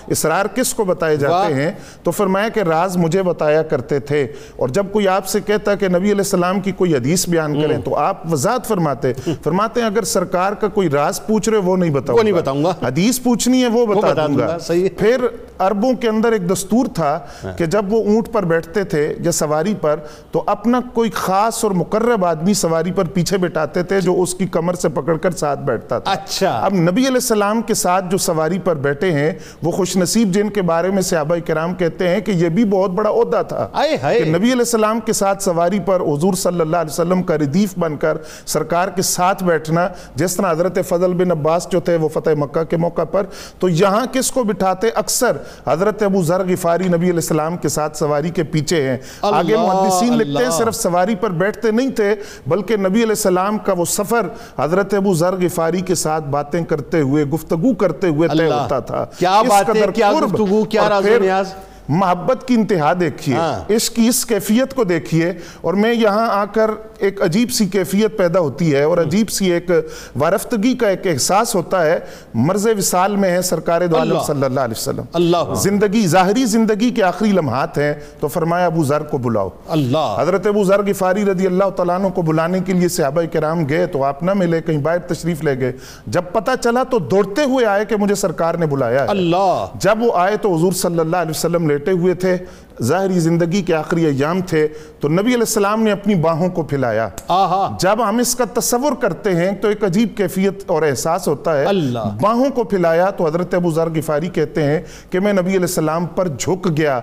[0.08, 1.72] اسرار کس کو بتائے جاتے ہیں
[2.04, 5.88] تو فرمایا کہ راز مجھے بتایا کرتے تھے۔ اور جب کوئی آپ سے کہتا کہ
[5.88, 9.14] نبی علیہ السلام کی کوئی حدیث بیان کریں تو آپ وضاحت فرماتے
[9.44, 12.64] فرماتے ہیں اگر سرکار کا کوئی راز پوچھ رہے وہ نہیں بتاؤں وہ نہیں بتاؤں
[12.64, 14.58] گا۔ حدیث پوچھنی ہے وہ بتا دوں گا۔
[14.98, 15.26] پھر
[15.60, 17.18] عربوں کے اندر ایک دستور تھا
[17.58, 20.00] کہ جب وہ اونٹ پر بیٹھتے تھے یا سواری پر
[20.32, 24.46] تو اپنا کوئی خاص اور مقرب آدمی سواری پر پیچھے بٹھاتے تھے جو اس کی
[24.48, 28.18] کمر سے پکڑ کر ساتھ بیٹھتا تھا۔ اچھا۔ اب نبی علیہ السلام کے ساتھ جو
[28.18, 29.32] سواری پر بیٹھے ہیں
[29.64, 32.92] وہ خوش نصیب جن کے بارے میں صحابہ کرام کہتے ہیں کہ یہ بھی بہت
[32.92, 33.68] بڑا عہدہ تھا
[34.14, 37.74] کہ نبی علیہ السلام کے ساتھ سواری پر حضور صلی اللہ علیہ وسلم کا ردیف
[37.80, 42.10] بن کر سرکار کے ساتھ بیٹھنا جس طرح حضرت فضل بن عباس جو تھے وہ
[42.10, 43.26] فتح مکہ کے موقع پر
[43.60, 47.98] تو یہاں کس کو بٹھاتے اکثر حضرت ابو ذر غفاری نبی علیہ السلام کے ساتھ
[47.98, 52.14] سواری کے پیچھے ہیں آگے محدثین لکھتے ہیں۔ صرف سواری پر بیٹھتے نہیں تھے
[52.48, 54.28] بلکہ نبی علیہ السلام کا وہ سفر
[54.60, 59.06] حضرت ابو ذر غفاری کے ساتھ باتیں کرتے ہوئے گفتگو کرتے ہوئے طے ہوتا تھا
[59.20, 61.54] کیا باتیں، کیا گفتگو، کیا راز و نیاز۔
[61.88, 66.46] محبت کی انتہا دیکھیے ہاں۔ عشق کی اس کیفیت کو دیکھیے۔ اور میں یہاں آ
[66.46, 69.72] کر ایک عجیب سی کیفیت پیدا ہوتی ہے اور عجیب سی ایک
[70.20, 72.00] وارفتگی کا ایک احساس ہوتا ہے۔
[72.34, 76.90] مرز وصال میں ہے سرکار دو عالم۔ صلی اللہ علیہ وسلم۔ اللہ۔ زندگی ظاہری زندگی
[76.90, 81.26] کے آخری لمحات ہیں۔ تو فرمایا ابو ذر کو بلاؤ۔ اللہ۔ حضرت ابو ذر غفاری
[81.26, 84.62] رضی اللہ تعالیٰ عنہ کو بلانے کے لیے صحابہ کرام گئے تو آپ نہ ملے
[84.62, 85.72] کہیں باہر تشریف لے گئے۔
[86.08, 90.04] جب پتہ چلا تو دوڑتے ہوئے آئے کہ مجھے سرکار نے بلایا ہے۔ اللہ۔ جب
[90.04, 92.38] وہ آئے تو حضور صلی اللہ علیہ وسلم لیٹے ہوئے تھے
[92.84, 94.68] ظاہری زندگی کے آخری ایام تھے
[95.00, 98.92] تو نبی علیہ السلام نے اپنی باہوں کو پھیلایا۔ آہا۔ جب ہم اس کا تصور
[98.92, 103.28] کرتے ہیں تو ایک عجیب کیفیت اور احساس ہوتا ہے۔ اللہ۔ باہوں کو پھیلایا تو
[103.28, 107.00] حضرت ابو ذر غفاری کہتے ہیں کہ میں نبی علیہ السلام پر جھک گیا۔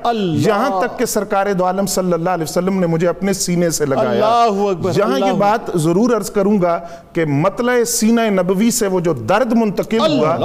[0.48, 3.86] یہاں تک کہ سرکار دو عالم صلی اللہ علیہ وسلم نے مجھے اپنے سینے سے
[3.86, 6.78] لگایا۔ اللہ اکبر، یہاں یہ بات ضرور عرض کروں گا
[7.12, 10.36] کہ مطلع سینہ نبوی سے وہ جو درد منتقل ہوا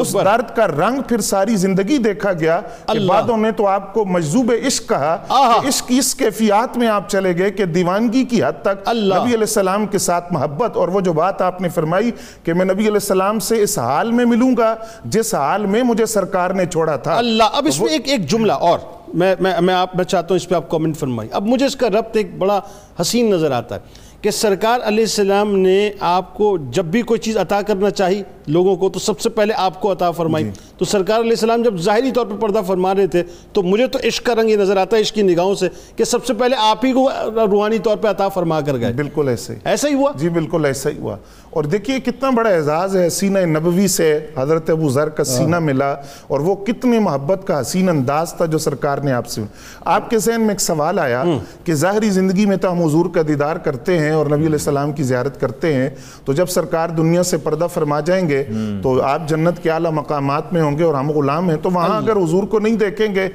[0.00, 4.04] اس۔ درد کا رنگ پھر ساری زندگی دیکھا گیا کہ۔ بعدوں نے تو آپ کو
[4.04, 5.16] مجذوب عشق کہا۔
[5.62, 9.28] کہ عشق اس کیفیات میں آپ چلے گئے کہ دیوانگی کی حد تک اللہ۔ نبی
[9.28, 12.10] علیہ السلام کے ساتھ محبت اور وہ جو بات آپ نے فرمائی
[12.44, 16.06] کہ میں نبی علیہ السلام سے اس حال میں ملوں گا جس حال میں مجھے
[16.06, 18.78] سرکار نے چھوڑا تھا اللہ اب اس میں ایک ایک جملہ اور
[19.14, 21.76] میں میں میں آپ میں چاہتا ہوں اس پہ آپ کامنٹ فرمائی اب مجھے اس
[21.76, 22.60] کا ربط ایک بڑا
[23.00, 23.80] حسین نظر آتا ہے
[24.22, 28.76] کہ سرکار علیہ السلام نے آپ کو جب بھی کوئی چیز عطا کرنا چاہی لوگوں
[28.76, 32.10] کو تو سب سے پہلے آپ کو عطا فرمائی۔ تو سرکار علیہ السلام جب ظاہری
[32.12, 34.96] طور پہ پردہ فرما رہے تھے تو مجھے تو عشق کا رنگ یہ نظر آتا
[34.96, 37.10] ہے عشق کی نگاہوں سے کہ سب سے پہلے آپ ہی کو
[37.50, 40.64] روحانی طور پہ عطا فرما کر گئے۔ بالکل ایسے ہی۔ ایسا ہی ہوا؟ جی بالکل
[40.64, 41.16] ایسا ہی ہوا۔
[41.58, 45.90] اور دیکھیے کتنا بڑا اعزاز ہے سینہ نبوی سے حضرت ابو ذر کا سینہ ملا
[46.26, 49.42] اور وہ کتنی محبت کا حسین انداز تھا جو سرکار نے آپ سے
[49.84, 51.22] آپ کے ذہن میں ایک سوال آیا
[51.64, 54.92] کہ ظاہری زندگی میں تو ہم حضور کا دیدار کرتے ہیں اور نبی علیہ السلام
[54.92, 55.88] کی زیارت کرتے ہیں
[56.24, 58.42] تو جب سرکار دنیا سے پردہ فرما جائیں گے
[58.82, 61.96] تو آپ جنت کے اعلیٰ مقامات میں ہوں گے اور ہم غلام ہیں تو وہاں
[61.96, 63.28] اگر حضور کو نہیں دیکھیں گے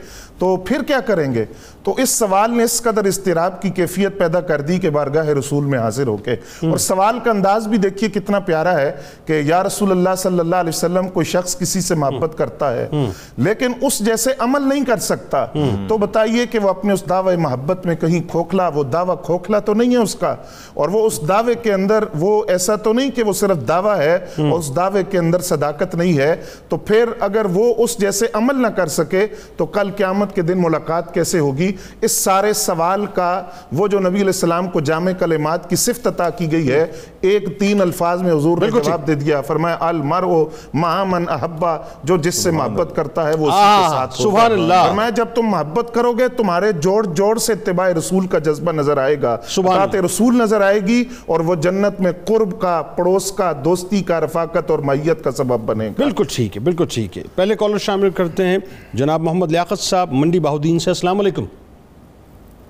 [0.44, 1.46] تو پھر کیا کریں گے؟
[1.84, 5.66] تو اس سوال نے اس قدر استراب کی کیفیت پیدا کر دی کہ بارگاہ رسول
[5.66, 6.32] میں حاضر ہو کے۔
[6.70, 8.92] اور سوال کا انداز بھی دیکھیے کتنا پیارا ہے
[9.26, 12.90] کہ یا رسول اللہ صلی اللہ علیہ وسلم کوئی شخص کسی سے محبت کرتا ہے
[13.38, 15.46] لیکن اس جیسے عمل نہیں کر سکتا۔
[15.88, 19.74] تو بتائیے کہ وہ اپنے اس دعوے محبت میں کہیں کھوکھلا وہ دعویٰ کھوکھلا تو
[19.74, 20.36] نہیں ہے اس کا۔
[20.74, 24.16] اور وہ اس دعوے کے اندر وہ ایسا تو نہیں کہ وہ صرف دعویٰ ہے
[24.38, 26.36] اور اس دعوے کے اندر صداقت نہیں ہے۔
[26.70, 29.28] تو پھر اگر وہ اس جیسے عمل نہ کر سکے
[29.58, 34.16] تو کل قیامت کے دن ملاقات کیسے ہوگی؟ اس سارے سوال کا وہ جو نبی
[34.16, 36.86] علیہ السلام کو جامع کلمات کی صفت عطا کی گئی ہے
[37.22, 40.34] ایک تین الفاظ میں حضور نے جواب دے دیا فرمایا المرء
[40.74, 44.86] مع من احبا جو جس سے محبت کرتا ہے وہ اسی کے ساتھ سبحان اللہ۔
[44.88, 48.98] فرمایا جب تم محبت کرو گے تمہارے جوڑ جوڑ سے اتباع رسول کا جذبہ نظر
[48.98, 53.52] آئے گا۔ اطاعت رسول نظر آئے گی اور وہ جنت میں قرب کا پڑوس کا
[53.66, 57.24] دوستی کا رفاقت اور معیت کا سبب بنے گا۔ بالکل ٹھیک ہے بالکل ٹھیک ہے۔
[57.36, 58.58] پہلے کالر شامل کرتے ہیں
[58.94, 61.46] جناب محمد لیاقت صاحب۔ منڈی بہودین سے السلام علیکم۔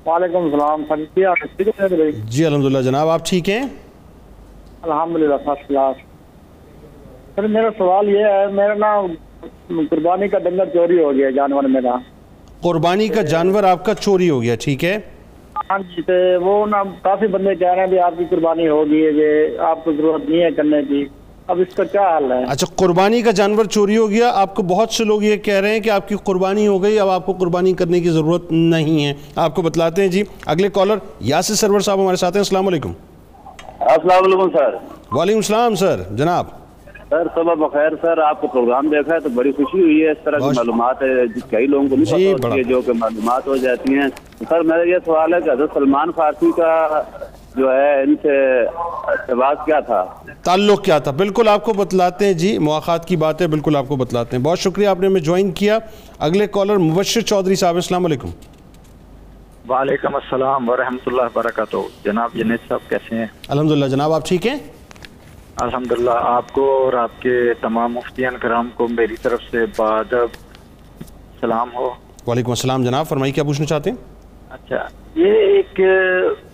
[0.05, 3.61] وعلیکم السلام بھائی؟ جی الحمدللہ جناب آپ ٹھیک ہیں؟
[4.81, 5.97] الحمدللہ فرسٹ کلاس۔
[7.35, 8.89] سر میرا سوال یہ ہے میرا نا
[9.91, 11.95] قربانی کا ڈنگر چوری ہو گیا جانور میرا۔
[12.61, 14.97] قربانی کا جانور آپ کا چوری ہو گیا ٹھیک ہے؟
[15.69, 16.01] ہاں جی
[16.43, 19.83] وہ نا کافی بندے کہہ رہے ہیں بھی آپ کی قربانی ہوگی ہے یہ آپ
[19.85, 21.03] کو ضرورت نہیں ہے کرنے کی۔
[21.47, 24.63] اب اس کا کیا حال ہے؟ اچھا قربانی کا جانور چوری ہو گیا۔ آپ کو
[24.63, 27.25] بہت سے لوگ یہ کہہ رہے ہیں کہ آپ کی قربانی ہو گئی اب آپ
[27.25, 31.53] کو قربانی کرنے کی ضرورت نہیں ہے۔ آپ کو بتلاتے ہیں جی اگلے کالر یاسر
[31.53, 32.91] سرور صاحب ہمارے ساتھ ہیں۔ السلام علیکم۔
[33.79, 34.75] السلام علیکم سر۔
[35.11, 36.45] وعلیکم السلام سر۔ جناب۔
[37.09, 40.17] سر صبح بخیر سر۔ آپ کو پروگرام دیکھا ہے تو بڑی خوشی ہوئی ہے۔ اس
[40.23, 42.93] طرح کی معلومات ہے جس کئی لوگوں کو نہیں جی، پتہ ہوتی ہے جو کہ
[42.93, 44.07] معلومات ہو جاتی ہیں۔
[44.49, 47.01] سر میرا یہ سوال ہے کہ حضرت سلمان فارسی کا
[47.55, 48.59] جو ہے ان سے
[49.07, 50.05] ارتباط کیا تھا؟
[50.43, 53.85] تعلق کیا تھا؟ بالکل آپ کو بتلاتے ہیں جی مواقع کی بات ہے بالکل آپ
[53.87, 55.79] کو بتلاتے ہیں۔ بہت شکریہ آپ نے ہمیں جوائن کیا۔
[56.19, 58.29] اگلے کالر مبشر چودھری صاحب السلام علیکم۔
[59.69, 64.57] وعلیکم السلام ورحمۃ اللہ وبرکاتہ۔ جناب جنید صاحب کیسے ہیں؟ الحمدللہ جناب آپ ٹھیک ہیں؟
[65.55, 70.27] الحمدللہ آپ کو اور آپ کے تمام مفتیان کرام کو میری طرف سے بادب
[71.41, 71.89] سلام ہو۔
[72.27, 74.12] وعلیکم السلام جناب فرمائیے کیا پوچھنا چاہتے ہیں؟
[74.53, 75.79] اچھا یہ ایک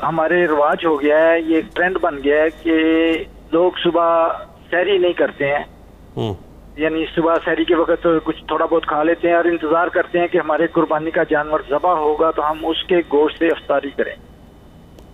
[0.04, 2.74] ہمارے رواج ہو گیا ہے یہ ایک ٹرینڈ بن گیا ہے کہ
[3.52, 4.28] لوگ صبح
[4.72, 5.64] سیری نہیں کرتے ہیں۔
[6.78, 10.28] یعنی صبح سحری کے وقت کچھ تھوڑا بہت کھا لیتے ہیں اور انتظار کرتے ہیں
[10.28, 14.16] کہ ہمارے قربانی کا جانور ذبح ہوگا تو ہم اس کے گوشت سے افطاری کریں۔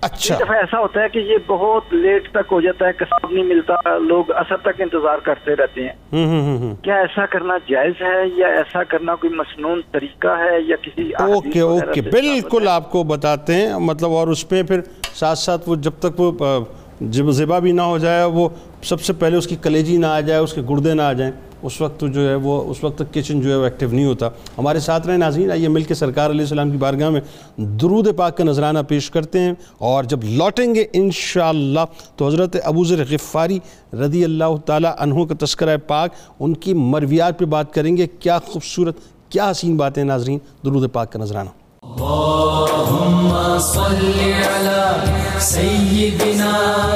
[0.02, 3.44] اچھا۔ دفعہ ایسا ہوتا ہے کہ یہ بہت لیٹ تک ہو جاتا ہے کسب نہیں
[3.44, 8.84] ملتا لوگ اثر تک انتظار کرتے رہتے ہیں۔ کیا ایسا کرنا جائز ہے یا ایسا
[8.84, 14.12] کرنا کوئی مسنون طریقہ ہے یا کسی اوکے اوکے بالکل آپ کو بتاتے ہیں۔ مطلب
[14.12, 14.82] اور اس پہ پھر
[15.14, 16.60] ساتھ ساتھ وہ جب تک وہ
[17.00, 18.50] جب ذبح بھی نہ ہو جائے وہ
[18.84, 21.32] سب سے پہلے اس کی کلیجی نہ آ جائے اس کے گردے نہ آ جائیں۔
[21.62, 24.28] اس وقت جو ہے وہ اس وقت تک کچن جو ہے وہ ایکٹیو نہیں ہوتا۔
[24.58, 27.22] ہمارے ساتھ رہے ناظرین، آئیے مل کے سرکار علیہ السلام کی بارگاہ میں
[27.58, 31.80] درود پاک کا نذرانہ پیش کرتے ہیں۔ اور جب لوٹیں گے انشاءاللہ
[32.16, 33.60] تو حضرت ابو ذر غفاری
[33.94, 38.40] رضی اللہ تعالی عنہ کا تذکرہ پاک، ان کی مرویات پہ بات کریں گے۔ کیا
[38.40, 38.96] خوبصورت،
[39.30, 41.50] کیا حسین باتیں ناظرین؟ درود پاک کا نذرانہ۔
[41.84, 46.52] اللهم صل على سيدنا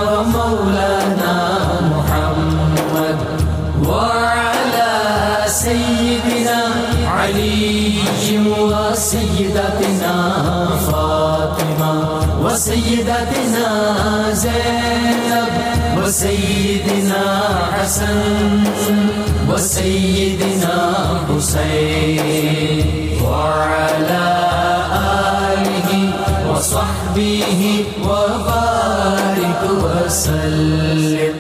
[0.08, 1.60] ومولانا
[9.00, 10.16] وسيدتنا
[10.88, 11.94] فاطمة
[12.44, 13.68] وسيدتنا
[14.34, 15.54] زينب
[15.98, 17.24] وسيدنا
[17.72, 18.64] حسن
[19.50, 20.76] وسيدنا
[21.30, 22.86] حسين
[23.24, 24.28] وعلى
[25.48, 25.90] آله
[26.50, 27.62] وصحبه
[28.04, 31.36] وبارك وسلم۔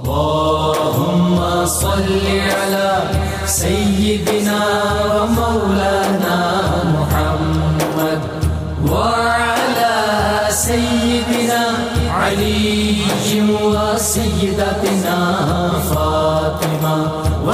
[0.00, 2.08] اللهم صل
[2.56, 2.90] على
[3.46, 4.60] سيدنا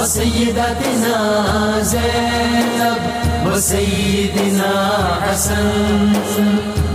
[0.06, 1.18] وسيدتنا
[1.82, 3.02] زينب
[3.46, 4.74] وسيدنا
[5.22, 6.12] حسن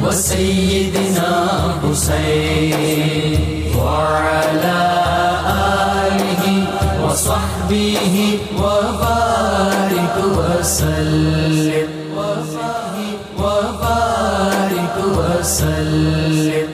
[0.03, 1.31] وسيدنا
[1.83, 3.39] حسين
[3.77, 4.81] وعلى
[6.07, 6.43] آله
[7.03, 11.89] وصحبه وبارك وسلم
[13.39, 16.69] وبارك وسلم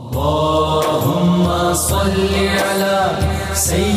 [0.00, 2.16] اللهم صل
[2.64, 3.10] على
[3.54, 3.87] سيدنا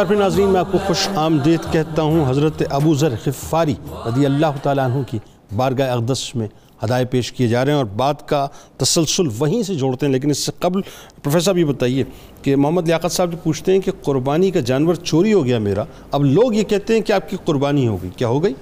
[0.00, 3.74] بار پھر ناظرین میں آپ کو خوش آمدید کہتا ہوں حضرت ابو ذر غفاری
[4.06, 5.18] رضی اللہ تعالیٰ عنہ کی
[5.56, 6.48] بارگاہ اقدس میں
[6.84, 10.30] ہدایے پیش کیے جا رہے ہیں اور بات کا تسلسل وہیں سے جوڑتے ہیں۔ لیکن
[10.30, 10.80] اس سے قبل
[11.22, 12.04] پروفیسر صاحب یہ بتائیے
[12.42, 15.84] کہ محمد لیاقت صاحب جو پوچھتے ہیں کہ قربانی کا جانور چوری ہو گیا میرا
[16.12, 18.54] اب لوگ یہ کہتے ہیں کہ آپ کی قربانی ہو گئی کیا ہو گئی؟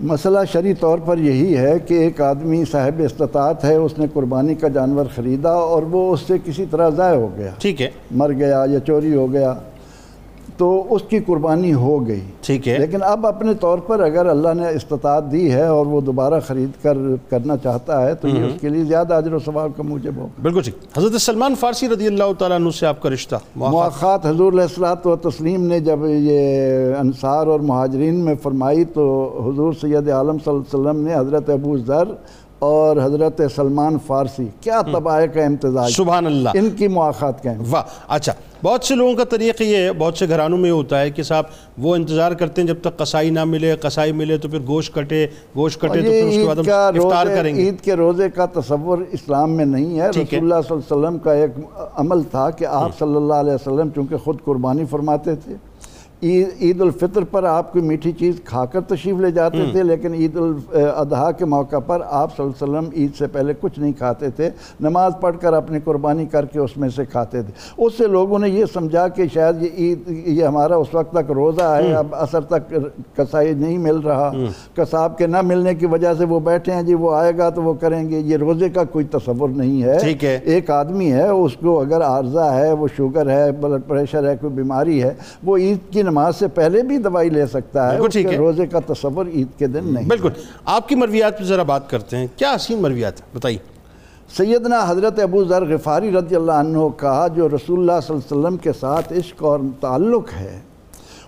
[0.00, 4.54] مسئلہ شرعی طور پر یہی ہے کہ ایک آدمی صاحب استطاعت ہے اس نے قربانی
[4.54, 8.32] کا جانور خریدا اور وہ اس سے کسی طرح ضائع ہو گیا۔ ٹھیک ہے۔ مر
[8.32, 9.54] گیا یا چوری ہو گیا۔
[10.56, 14.54] تو اس کی قربانی ہو گئی۔ ٹھیک ہے۔ لیکن اب اپنے طور پر اگر اللہ
[14.54, 16.96] نے استطاعت دی ہے اور وہ دوبارہ خرید کر
[17.28, 20.42] کرنا چاہتا ہے تو یہ اس کے لیے زیادہ اجر و ثواب کا موجب ہوگا
[20.42, 24.52] بالکل ٹھیک۔ حضرت سلمان فارسی رضی اللہ تعالیٰ عنہ سے آپ کا رشتہ۔ مواقعات حضور
[24.52, 29.04] علیہ السلاۃ و تسلیم نے جب یہ انصار اور مہاجرین میں فرمائی تو
[29.46, 32.04] حضور سید عالم صلی اللہ علیہ وسلم نے حضرت ابو ذر
[32.62, 37.82] اور حضرت سلمان فارسی کیا طبائع کا امتزاج؟ سبحان اللہ۔ ان کی مواقعات کا واہ
[38.08, 38.32] اچھا۔
[38.64, 41.22] بہت سے لوگوں کا طریقہ یہ ہے بہت سے گھرانوں میں یہ ہوتا ہے کہ
[41.22, 41.44] صاحب
[41.78, 45.26] وہ انتظار کرتے ہیں جب تک قصائی نہ ملے قصائی ملے تو پھر گوشت کٹے
[45.56, 48.46] گوشت کٹے تو پھر اس کے بعد ہم افطار کریں گے۔ عید کے روزے کا
[48.46, 51.50] تصور اسلام میں نہیں ہے۔ رسول اللہ صلی اللہ علیہ وسلم کا ایک
[51.94, 55.71] عمل تھا کہ آپ صلی اللہ علیہ وسلم چونکہ خود قربانی فرماتے تھے۔
[56.22, 60.14] عید عید الفطر پر آپ کوئی میٹھی چیز کھا کر تشریف لے جاتے تھے لیکن
[60.14, 63.92] عید الاضحیٰ کے موقع پر آپ صلی اللہ علیہ وسلم عید سے پہلے کچھ نہیں
[63.98, 67.92] کھاتے تھے نماز پڑھ کر اپنی قربانی کر کے اس میں سے کھاتے تھے۔ اس
[67.98, 71.62] سے لوگوں نے یہ سمجھا کہ شاید یہ عید یہ ہمارا اس وقت تک روزہ
[71.62, 72.74] ہے اب اثر تک
[73.16, 74.30] کسائی نہیں مل رہا۔
[74.74, 77.62] کساب کے نہ ملنے کی وجہ سے وہ بیٹھے ہیں جی وہ آئے گا تو
[77.62, 79.96] وہ کریں گے۔ یہ روزے کا کوئی تصور نہیں ہے۔
[80.44, 84.52] ایک آدمی ہے اس کو اگر عارضہ ہے وہ شوگر ہے بلڈ پریشر ہے کوئی
[84.52, 88.26] بیماری ہے وہ عید کی نماز سے پہلے بھی دوائی لے سکتا ہے اس ٹھیک
[88.26, 90.28] کے ہے۔ روزے کا تصور عید کے دن نہیں۔ بالکل۔
[90.64, 93.58] آپ کی مرویات پہ ذرا بات کرتے ہیں۔ کیا حسین مرویات ہیں بتائیے۔
[94.36, 98.40] سیدنا حضرت ابو ذر غفاری رضی اللہ عنہ کا جو رسول اللہ صلی اللہ علیہ
[98.40, 100.60] وسلم کے ساتھ عشق اور تعلق ہے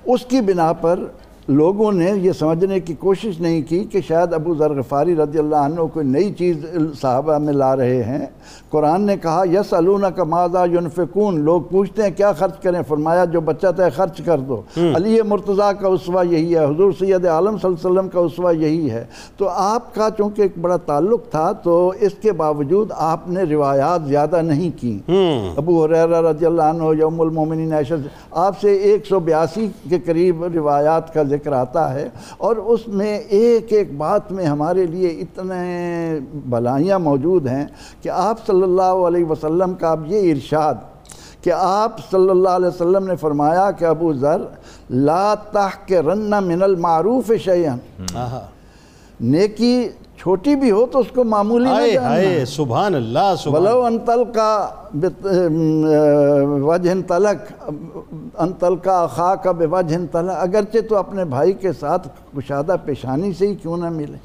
[0.04, 1.00] اس کی بنا پر
[1.48, 5.56] لوگوں نے یہ سمجھنے کی کوشش نہیں کی کہ شاید ابو ذر غفاری رضی اللہ
[5.56, 6.64] عنہ کوئی نئی چیز
[7.00, 8.26] صحابہ میں لا رہے ہیں۔
[8.70, 13.24] قرآن نے کہا یس علون کا ماضا یونفقون لوگ پوچھتے ہیں کیا خرچ کریں؟ فرمایا
[13.24, 17.58] جو بچت ہے خرچ کر دو۔ علی مرتضیٰ کا اسوہ یہی ہے حضور سید عالم
[17.58, 19.04] صلی اللہ علیہ وسلم کا اسوہ یہی ہے۔
[19.36, 24.08] تو آپ کا چونکہ ایک بڑا تعلق تھا تو اس کے باوجود آپ نے روایات
[24.08, 24.98] زیادہ نہیں کی۔
[25.56, 27.94] ابو حریرہ رضی اللہ عنہ یوم المومنین عائشہ
[28.30, 33.16] آپ سے ایک سو بیاسی کے قریب روایات کا ذکر آتا ہے اور اس میں
[33.38, 36.18] ایک ایک بات میں ہمارے لیے اتنے
[36.48, 37.66] بلائیاں موجود ہیں
[38.02, 40.74] کہ آپ صلی اللہ علیہ وسلم کا اب یہ ارشاد
[41.44, 44.42] کہ آپ صلی اللہ علیہ وسلم نے فرمایا کہ ابو ذر
[44.90, 47.74] لا تحقرن من المعروف شیئا۔
[49.20, 49.88] نیکی
[50.18, 54.68] چھوٹی بھی ہو تو اس کو معمولی جاننا۔ ہائے سبحان اللہ سبحان۔ ولو انتل کا
[56.62, 57.52] وجہ تلک
[58.38, 63.32] انتل کا خا کا بے وجہ تلک اگرچہ تو اپنے بھائی کے ساتھ کشادہ پیشانی
[63.32, 64.18] سے ہی کیوں نہ ملے۔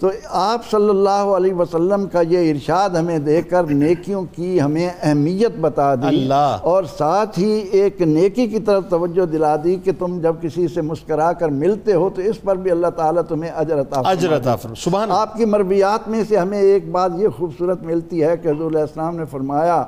[0.00, 4.88] تو آپ صلی اللہ علیہ وسلم کا یہ ارشاد ہمیں دے کر نیکیوں کی ہمیں
[5.02, 9.92] اہمیت بتا دی اللہ۔ اور ساتھ ہی ایک نیکی کی طرف توجہ دلا دی کہ
[9.98, 13.50] تم جب کسی سے مسکرا کر ملتے ہو تو اس پر بھی اللہ تعالیٰ تمہیں
[13.50, 17.82] اجر عطا اجر عطا سبحان آپ کی مرویات میں سے ہمیں ایک بات یہ خوبصورت
[17.82, 19.84] ملتی ہے کہ حضور علیہ السلام نے فرمایا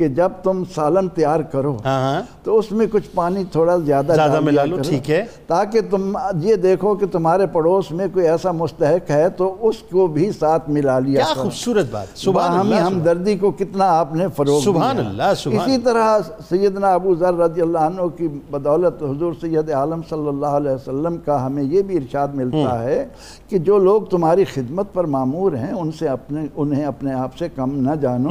[0.00, 4.12] کہ جب تم سالن تیار کرو ہاں ہاں۔ تو اس میں کچھ پانی تھوڑا زیادہ
[4.14, 8.52] زیادہ ملا لو، ٹھیک ہے۔ تاکہ تم یہ دیکھو کہ تمہارے پڑوس میں کوئی ایسا
[8.52, 12.86] مستحق ہے تو اس کو بھی ساتھ ملا لیا کیا۔ خوبصورت بات۔ سبحان باہمی اللہ
[12.86, 17.60] ہمدردی کو کتنا آپ نے فروغ سبحان۔ اللہ، سبحان۔ اسی طرح سیدنا ابو ذر رضی
[17.60, 21.96] اللہ عنہ کی بدولت حضور سید عالم صلی اللہ علیہ وسلم کا ہمیں یہ بھی
[21.96, 23.06] ارشاد ملتا ہے
[23.48, 27.48] کہ جو لوگ تمہاری خدمت پر معمور ہیں ان سے اپنے انہیں اپنے آپ سے
[27.56, 28.30] کم نہ جانو۔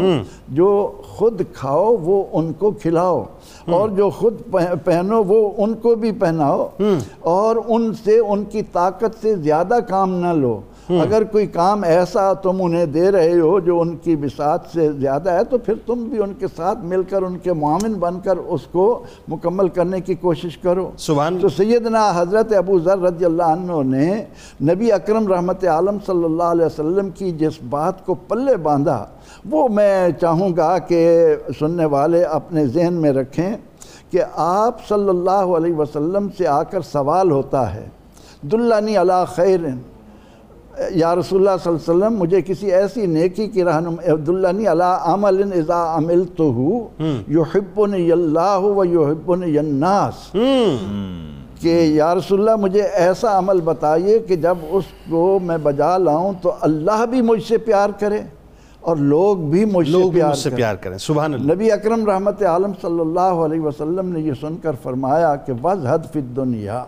[0.50, 0.70] جو
[1.04, 3.24] خود کھاؤ وہ ان کو کھلاؤ۔
[3.72, 6.68] اور جو خود پہ- پہنو وہ ان کو بھی پہناؤ۔
[7.20, 12.34] اور ان سے ان کی طاقت سے زیادہ کام نہ لو۔ اگر کوئی کام ایسا
[12.34, 16.04] تم انہیں دے رہے ہو جو ان کی بساط سے زیادہ ہے تو پھر تم
[16.04, 20.00] بھی ان کے ساتھ مل کر ان کے معاون بن کر اس کو مکمل کرنے
[20.02, 24.24] کی کوشش کرو۔ سبحان تو سیدنا حضرت ابو ذر رضی اللہ عنہ نے
[24.72, 29.06] نبی اکرم رحمت عالم صلی اللہ علیہ وسلم کی جس بات کو پلے باندھا
[29.50, 31.06] وہ میں چاہوں گا کہ
[31.60, 33.56] سننے والے اپنے ذہن میں رکھیں
[34.12, 37.88] کہ آپ صلی اللہ علیہ وسلم سے آ کر سوال ہوتا ہے
[38.42, 39.60] دلانی علی خیر
[40.92, 43.96] یا رسول اللہ صلی اللہ علیہ وسلم مجھے کسی ایسی نیکی کی رہنم
[44.28, 46.44] دلانی علی عمل اذا عملتہ
[47.28, 50.36] یحبنی اللہ و یحبنی الناس۔
[51.62, 56.34] کہ یا رسول اللہ مجھے ایسا عمل بتائیے کہ جب اس کو میں بجا لاؤں
[56.42, 58.22] تو اللہ بھی مجھ سے پیار کرے
[58.80, 61.72] اور لوگ بھی مجھ سے لوگ پیار مجھ سے کریں پیار کریں۔ سبحان اللہ۔ نبی
[61.72, 66.20] اکرم رحمت عالم صلی اللہ علیہ وسلم نے یہ سن کر فرمایا کہ وَزْحَدْ فِي
[66.20, 66.84] الدُّنْيَا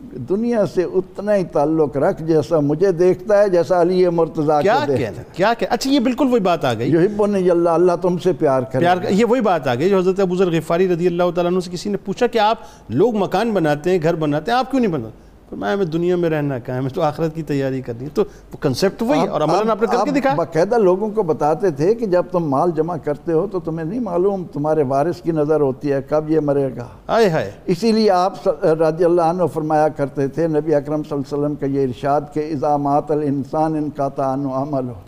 [0.00, 5.22] دنیا سے اتنا ہی تعلق رکھ جیسا مجھے دیکھتا ہے جیسا علی مرتضیٰ کیا کہنا
[5.32, 8.62] کیا کہ اچھا یہ بالکل وہی بات آ گئی۔ یحبنی اللہ اللہ تم سے پیار
[8.62, 11.52] کرے۔ پیار یہ وہی بات آ گئی جو حضرت ابو ذر غفاری رضی اللہ تعالیٰ
[11.52, 14.70] عنہ سے کسی نے پوچھا کہ آپ لوگ مکان بناتے ہیں گھر بناتے ہیں آپ
[14.70, 17.80] کیوں نہیں بناتے؟ فرمایا ہمیں دنیا میں رہنا کہاں ہے ہمیں تو آخرت کی تیاری
[17.80, 20.34] کرنی ہے۔ تو وہ کنسیپٹ وہی ہے اور عملاً آپ نے کر کے آپ دکھا۔
[20.34, 24.00] باقاعدہ لوگوں کو بتاتے تھے کہ جب تم مال جمع کرتے ہو تو تمہیں نہیں
[24.00, 28.10] معلوم تمہارے وارث کی نظر ہوتی ہے کب یہ مرے گا۔ آئے ہائے۔ اسی لیے
[28.10, 31.82] آپ رضی اللہ عنہ فرمایا کرتے تھے نبی اکرم صلی اللہ علیہ وسلم کا یہ
[31.82, 35.00] ارشاد کہ اذا مات الانسان ان کا تعن عمل ہو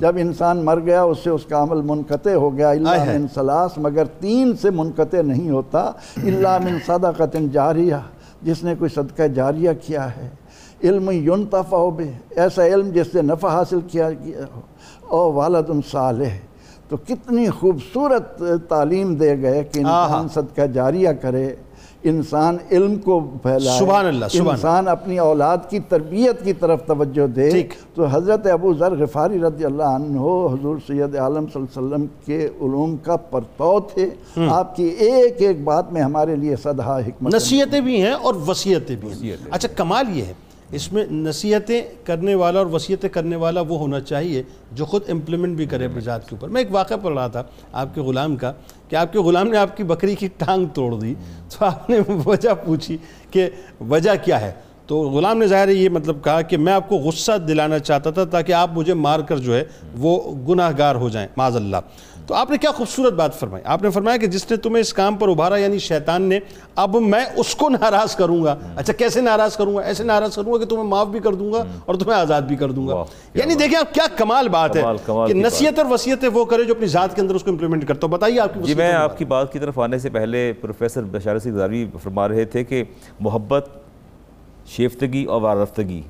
[0.00, 3.78] جب انسان مر گیا اس سے اس کا عمل منقطع ہو گیا۔ اللہ۔ من سلاس
[3.78, 7.94] مگر تین سے منقطع نہیں ہوتا۔ اللہ من صدقت جاریہ۔
[8.44, 10.28] جس نے کوئی صدقہ جاریہ کیا ہے
[10.84, 14.60] علم ينتفع بے ایسا علم جس سے نفع حاصل کیا گیا ہو۔
[15.16, 16.36] او والد صالح
[16.88, 21.54] تو کتنی خوبصورت تعلیم دے گئے کہ انسان صدقہ جاریہ کرے۔
[22.04, 27.26] انسان علم کو پھیلائے سبحان اللہ، سبحان انسان اپنی اولاد کی تربیت کی طرف توجہ
[27.26, 27.50] دے۔
[27.94, 30.20] تو حضرت ابو ذر غفاری رضی اللہ عنہ
[30.52, 34.10] حضور سید عالم صلی اللہ علیہ وسلم کے علوم کا پرتو تھے۔
[34.48, 38.96] آپ کی ایک ایک بات میں ہمارے لیے صدہ حکمت نصیحتیں بھی ہیں اور وصیتیں
[38.96, 40.32] بھی ہیں۔ اچھا کمال یہ ہے۔
[40.74, 45.56] اس میں نصیحتیں کرنے والا اور وصیتیں کرنے والا وہ ہونا چاہیے جو خود امپلیمنٹ
[45.56, 48.36] بھی کرے اپنی ذات کے اوپر۔ میں ایک واقعہ پڑھ رہا تھا آپ کے غلام
[48.36, 48.52] کا
[48.88, 51.14] کہ آپ کے غلام نے آپ کی بکری کی ٹانگ توڑ دی۔
[51.48, 52.96] تو آپ نے وجہ پوچھی
[53.30, 53.50] کہ
[53.88, 54.52] وجہ کیا ہے؟
[54.86, 58.10] تو غلام نے ظاہر ہے یہ مطلب کہا کہ میں آپ کو غصہ دلانا چاہتا
[58.10, 59.64] تھا تاکہ آپ مجھے مار کر جو ہے
[59.98, 61.76] وہ گناہ گار ہو جائیں۔ معاذ اللہ۔
[62.26, 64.92] تو آپ نے کیا خوبصورت بات فرمائی۔ آپ نے فرمایا کہ جس نے تمہیں اس
[64.92, 66.38] کام پر ابھارا یعنی شیطان نے
[66.76, 70.52] اب میں اس کو ناراض کروں گا۔ اچھا کیسے ناراض کروں گا؟ ایسے ناراض کروں
[70.52, 72.92] گا کہ تمہیں معاف بھی کر دوں گا اور تمہیں آزاد بھی کر دوں گا۔
[73.34, 76.86] یعنی دیکھیں آپ کیا کمال بات ہے کہ۔ نصیحت اور وصیتیں وہ کرے جو اپنی
[76.86, 79.18] ذات کے اندر اس کو امپلیمنٹ کرتا ہو۔ بتائیے آپ کی جی وصیت میں آپ
[79.18, 82.84] کی بات کی طرف آنے سے پہلے پروفیسر بشار سی گزاروی فرما رہے تھے کہ
[83.20, 83.68] محبت
[84.66, 86.02] شیفتگی اور وارفتگی۔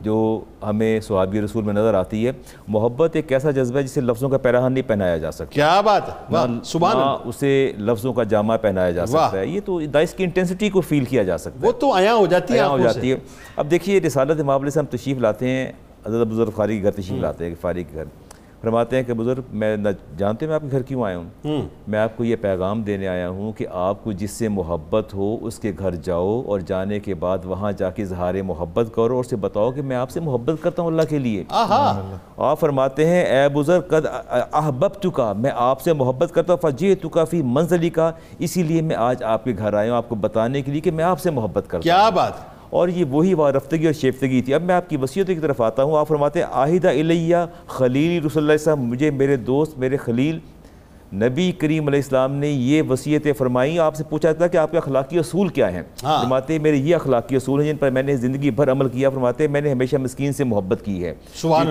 [0.00, 2.32] جو ہمیں صحابی رسول میں نظر آتی ہے
[2.68, 6.08] محبت ایک ایسا جذبہ ہے جسے لفظوں کا پیراہن نہیں پہنایا جا سکتا۔ کیا بات
[6.08, 6.14] ہے؟
[6.64, 10.24] سبحان اللہ۔ اسے لفظوں کا جامع پہنایا جا۔ سکتا ہے۔ یہ تو دا اس کی
[10.24, 13.12] انٹینسٹی کو فیل کیا جا سکتا ہے۔ وہ تو آیا ہو جاتی ہے ہو جاتی
[13.12, 13.16] ہے۔
[13.56, 15.72] اب دیکھیے رسالت معاملے سے ہم تشریف لاتے ہیں۔
[16.06, 18.04] حضرت ابو ذر غفاری کے گھر تشریف لاتے ہیں کے گھر۔
[18.62, 21.98] فرماتے ہیں کہ بزرگ میں نہ جانتے میں آپ کے گھر کیوں آیا ہوں؟ میں
[21.98, 25.58] آپ کو یہ پیغام دینے آیا ہوں کہ آپ کو جس سے محبت ہو اس
[25.58, 29.36] کے گھر جاؤ اور جانے کے بعد وہاں جا کے اظہار محبت کرو اور اسے
[29.36, 31.44] بتاؤ کہ میں آپ سے محبت کرتا ہوں اللہ کے لیے۔
[32.36, 34.06] آپ فرماتے ہیں اے بزرگ قد
[34.52, 38.82] احبب چکا میں آپ سے محبت کرتا ہوں فجی تو کافی منزلی کا اسی لیے
[38.82, 41.20] میں آج آپ کے گھر آیا ہوں آپ کو بتانے کے لیے کہ میں آپ
[41.20, 44.74] سے محبت کرتا ہوں۔ کیا بات۔ اور یہ وہی وارفتگی اور شیفتگی تھی۔ اب میں
[44.74, 47.36] آپ کی وصیتوں کی طرف آتا ہوں۔ آپ فرماتے ہیں، آہدہ الیہ
[47.66, 50.38] خلیل رسول اللہ صاحب مجھے میرے دوست، میرے خلیل
[51.12, 54.76] نبی کریم علیہ السلام نے یہ وصیتیں فرمائی آپ سے پوچھا تھا کہ آپ کے
[54.76, 58.02] اخلاقی اصول کیا ہیں؟ ہاں۔ فرماتے ہیں میرے یہ اخلاقی اصول ہیں جن پر میں
[58.02, 61.14] نے زندگی بھر عمل کیا۔ فرماتے ہیں میں نے ہمیشہ مسکین سے محبت کی ہے۔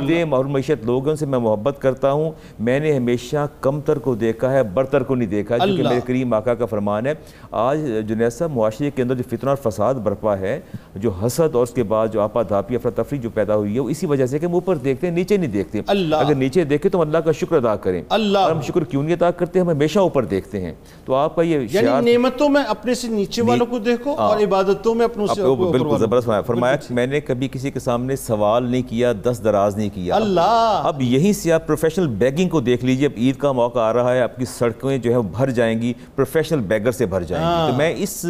[0.02, 4.64] جتنے معیشت لوگوں سے میں محبت کرتا ہوں۔ میں نے ہمیشہ کمتر کو دیکھا ہے
[4.64, 7.14] برتر کو نہیں دیکھا جو کہ۔ میرے کریم آقا کا فرمان ہے۔
[7.52, 10.60] آج جنید صاحب معاشرے کے اندر جو فتنہ اور فساد برپا ہے
[10.96, 13.90] جو حسد اور اس کے بعد جو آپا دھاپی افراتفری جو پیدا ہوئی ہے وہ
[13.90, 15.82] اسی وجہ سے کہ ہم اوپر دیکھتے ہیں نیچے نہیں دیکھتے۔
[16.16, 19.04] اگر نیچے دیکھیں تو ہم اللہ کا شکر ادا کریں۔ اللہ۔ اور ہم شکر کیوں
[19.04, 20.74] نہیں ادا کرتے ہم ہمیشہ اوپر دیکھتے ہیں۔
[21.06, 24.96] تو آپ کا یہ یعنی نعمتوں میں اپنے سے نیچے والوں کو دیکھو اور عبادتوں
[24.96, 29.14] میں اپنوں سے بالکل زبردست فرمایا۔ میں نے کبھی کسی کے سامنے سوال نہیں کیا
[29.24, 33.14] دس دراز نہیں کیا۔ اللہ۔ اب یہیں سے آپ پروفیشنل بیگنگ کو دیکھ لیجیے۔ اب
[33.18, 36.60] عید کا موقع آ رہا ہے آپ کی سڑکیں جو ہے بھر جائیں گی پروفیشنل
[36.60, 38.26] بیگر سے بھر جائیں گی۔ تو میں اس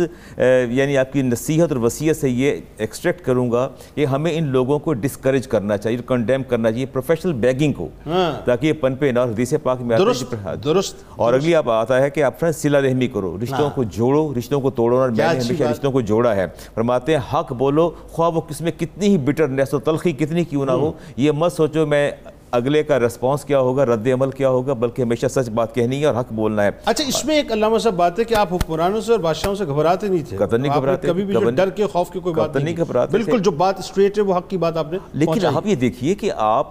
[0.70, 4.80] یعنی آپ کی نصیحت اور وصیت سے یہ ایکسٹریکٹ کروں گا کہ ہمیں ان لوگوں
[4.80, 9.06] کو ڈسکریج کرنا چاہیے کنڈیم کرنا چاہیے پروفیشنل بیگنگ کو۔ ہاں۔ تاکہ یہ پن پہ
[9.06, 12.55] نہ حدیث پاک میں درست کہ- درست اور اگلی آپ آتا ہے کہ آپ فرض
[12.55, 16.01] سلا رحمی کرو رشتوں کو جوڑو رشتوں کو توڑو اور میں نے ہمیشہ۔ رشتوں کو
[16.01, 20.11] جوڑا ہے۔ فرماتے ہیں حق بولو خواہ وہ کس میں کتنی ہی بٹرنیس و تلخی
[20.11, 22.11] کتنی کیوں نہ ہو یہ مت سوچو میں
[22.56, 26.06] اگلے کا رسپانس کیا ہوگا؟ رد عمل کیا ہوگا؟ بلکہ ہمیشہ سچ بات کہنی ہے
[26.06, 29.01] اور حق بولنا ہے۔ اچھا اس میں ایک علامہ صاحب بات ہے کہ آپ حکمرانوں
[29.01, 31.86] سے اور بادشاہوں سے گھبراتے نہیں تھے۔ قطعاً نہیں گھبراتے، کبھی بھی جو ڈر کے
[31.86, 34.78] خوف کی کوئی بات نہیں۔ گھبراتے بالکل۔ جو بات اسٹریٹ ہے وہ حق کی بات
[34.78, 36.68] آپ نے لیکن۔ آپ یہ دیکھیے کہ آپ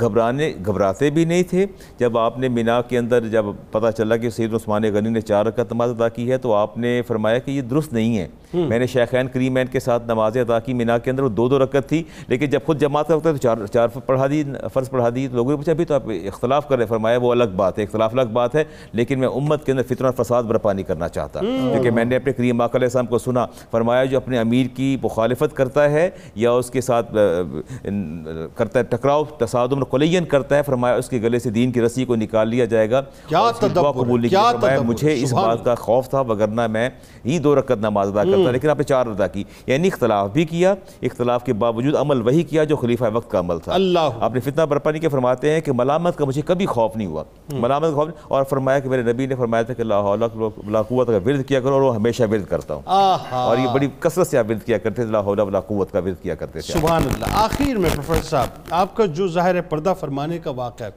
[0.00, 1.66] گھبرانے گھبراتے بھی نہیں تھے۔
[1.98, 5.46] جب آپ نے مینا کے اندر جب پتہ چلا کہ سید عثمان غنی نے چار
[5.46, 8.78] رکعت نماز ادا کی ہے تو آپ نے فرمایا کہ یہ درست نہیں ہے۔ میں
[8.78, 11.88] نے شیخین کریمین کے ساتھ نمازیں ادا کی مینا کے اندر وہ دو دو رکعت
[11.88, 15.08] تھی لیکن جب خود جماعت کا وقت ہے تو چار چار پڑھا دی فرض پڑھا
[15.14, 17.82] دی۔ لوگوں نے پوچھا ابھی تو آپ اختلاف کر رہے۔ فرمایا وہ الگ بات ہے
[17.84, 21.08] اختلاف الگ بات ہے لیکن میں امت کے اندر فتنہ اور فساد برپا نہیں کرنا
[21.08, 24.96] چاہتا۔ کیونکہ میں نے اپنے کریم علیہ السلام کو سنا فرمایا جو اپنے امیر کی
[25.02, 27.14] مخالفت کرتا ہے یا اس کے ساتھ
[28.54, 32.04] کرتا ہے ٹکراؤ تصادم قلین کرتا ہے فرمایا اس کے گلے سے دین کی رسی
[32.04, 33.52] کو نکال لیا جائے گا۔ کیا اور
[33.92, 36.90] قبول کیا فرمایا مجھے اس بات کا خوف تھا وگرنہ میں
[37.26, 40.44] ہی دو رکعت نماز ادا کرتا لیکن آپ نے چار ادا کی۔ یعنی اختلاف بھی
[40.44, 44.34] کیا اختلاف کے باوجود عمل وہی کیا جو خلیفہ وقت کا عمل تھا۔ اللہ۔ آپ
[44.34, 47.24] نے فتنہ برپا نہیں کے فرماتے ہیں کہ ملامت کا مجھے کبھی خوف نہیں ہوا۔
[47.52, 51.06] ملامت کا خوف نہیں اور فرمایا کہ میرے نبی نے فرمایا تھا کہ اللہ قوت
[51.06, 52.82] کا ورد کیا کرو اور وہ ہمیشہ ورد کرتا ہوں۔
[53.30, 55.98] اور یہ بڑی کثرت سے آپ ورد کیا کرتے تھے اللہ حول ولا قوت کا
[55.98, 59.62] ورد کیا کرتے تھے۔ سبحان اللہ۔ آخر میں پروفیسر صاحب آپ کا جو ظاہر ہے
[59.62, 60.90] پردہ فرمانے کا واقعہ ہے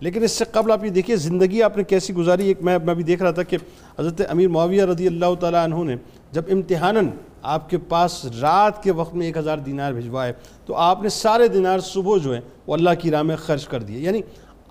[0.00, 2.94] لیکن اس سے قبل آپ یہ دیکھیے زندگی آپ نے کیسی گزاری۔ ایک میں میں
[2.94, 3.56] بھی دیکھ رہا تھا کہ
[3.98, 5.96] حضرت امیر معاویہ رضی اللہ تعالیٰ عنہ نے
[6.32, 7.06] جب امتحاناً
[7.42, 10.32] آپ کے پاس رات کے وقت میں ایک ہزار دینار بھجوائے
[10.66, 13.82] تو آپ نے سارے دینار صبح جو ہیں وہ اللہ کی راہ میں خرچ کر
[13.82, 14.20] دیے۔ یعنی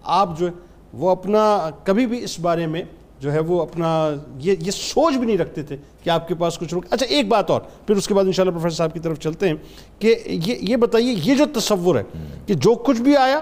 [0.03, 0.51] آپ جو ہے
[0.93, 2.84] وہ اپنا کبھی بھی اس بارے میں
[3.20, 6.57] جو ہے وہ اپنا یہ یہ سوچ بھی نہیں رکھتے تھے کہ آپ کے پاس
[6.57, 9.20] کچھ رک اچھا ایک بات اور، پھر اس کے بعد انشاءاللہ پروفیسر صاحب کی طرف
[9.20, 9.55] چلتے ہیں
[9.99, 12.03] کہ یہ یہ بتائیے، یہ جو تصور ہے
[12.45, 13.39] کہ جو کچھ بھی آیا،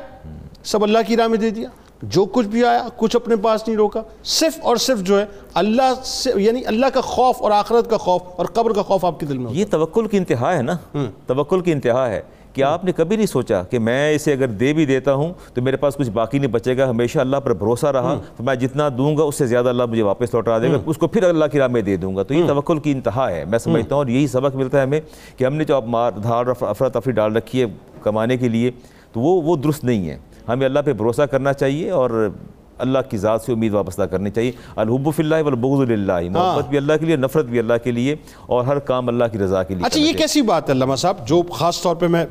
[0.63, 1.69] سب اللہ کی راہ میں دے دیا۔
[2.01, 5.93] جو کچھ بھی آیا کچھ اپنے پاس نہیں روکا صرف اور صرف جو ہے اللہ
[6.03, 9.25] سے یعنی اللہ کا خوف اور آخرت کا خوف اور قبر کا خوف آپ کے
[9.25, 12.21] دل میں یہ توکل کی انتہا ہے نا؟ توکل کی انتہا ہے
[12.53, 15.61] کہ آپ نے کبھی نہیں سوچا کہ میں اسے اگر دے بھی دیتا ہوں تو
[15.61, 18.89] میرے پاس کچھ باقی نہیں بچے گا ہمیشہ اللہ پر بھروسہ رہا تو میں جتنا
[18.97, 21.45] دوں گا اس سے زیادہ اللہ مجھے واپس لوٹا دے گا اس کو پھر اللہ
[21.51, 24.01] کی راہ میں دے دوں گا۔ تو یہ توکل کی انتہا ہے۔ میں سمجھتا ہوں
[24.01, 25.01] اور یہی سبق ملتا ہے ہمیں
[25.37, 27.65] کہ ہم نے جو اب مار دھاڑ افراتفری ڈال رکھی ہے
[28.01, 28.71] کمانے کے لیے
[29.13, 30.17] تو وہ وہ درست نہیں ہے۔
[30.47, 32.29] ہمیں اللہ پہ بھروسہ کرنا چاہیے اور
[32.79, 36.77] اللہ کی ذات سے امید وابستہ کرنی چاہیے۔ الحب فی اللہ والبغض للہ۔ محبت بھی
[36.77, 39.75] اللہ کے لیے نفرت بھی اللہ کے لیے اور ہر کام اللہ کی رضا کے
[39.75, 42.25] لیے اچھا یہ کیسی بات ہے علامہ صاحب؟ جو خاص طور پہ میں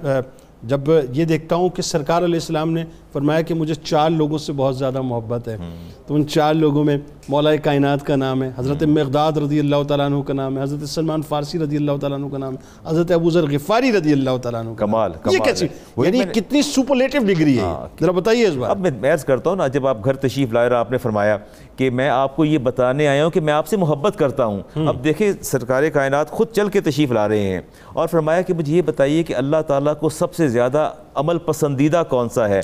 [0.63, 0.81] جب
[1.13, 2.85] یہ دیکھتا ہوں کہ سرکار علیہ السلام نے
[3.17, 5.57] فرمایا کہ مجھے چار لوگوں سے بہت زیادہ محبت ہے۔
[6.07, 6.99] تو ان چار لوگوں میں
[7.29, 10.89] مولا کائنات کا نام ہے حضرت مقداد رضی اللہ تعالیٰ عنہ کا نام ہے حضرت
[10.89, 14.37] سلمان فارسی رضی اللہ تعالیٰ عنہ کا نام ہے حضرت ابو ذر غفاری رضی اللہ
[14.43, 18.55] تعالیٰ عنہ کمال، یہ کیسی۔ وہی یعنی کتنی سپرلیٹو ڈگری ہے۔ یہ؟ ذرا بتائیے اس
[18.55, 20.99] بار اب میں عرض کرتا ہوں نا جب آپ گھر تشریف لائے رہا آپ نے
[20.99, 21.37] فرمایا
[21.77, 24.61] کہ میں آپ کو یہ بتانے آیا ہوں کہ میں آپ سے محبت کرتا ہوں۔
[24.89, 27.61] اب دیکھیں سرکار کائنات خود چل کے تشریف لا رہے ہیں
[27.93, 32.03] اور فرمایا کہ مجھے یہ بتائیے کہ اللہ تعالیٰ کو سب سے زیادہ عمل پسندیدہ
[32.09, 32.61] کون سا ہے۔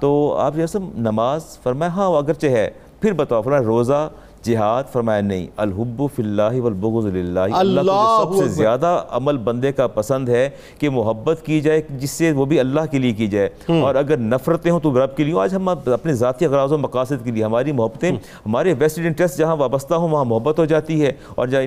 [0.00, 2.70] تو آپ جیسے نماز فرمایا ہاں اگرچہ ہے
[3.00, 4.08] پھر بتاؤ فرمایا روزہ
[4.46, 9.72] جہاد فرمایا نہیں الحب فی اللہ والبغض للہ۔ اللہ کو سب سے۔ زیادہ عمل بندے
[9.72, 13.26] کا پسند ہے کہ محبت کی جائے جس سے وہ بھی اللہ کے لیے کی
[13.26, 13.48] جائے۔
[13.80, 17.24] اور اگر نفرتیں ہوں تو رب کے لیے۔ آج ہم اپنے ذاتی اغراض و مقاصد
[17.24, 18.10] کے لیے ہماری محبتیں
[18.46, 21.62] ہمارے ویسٹڈ انٹرسٹ جہاں وابستہ ہوں وہاں محبت ہو جاتی ہے۔ اور جہاں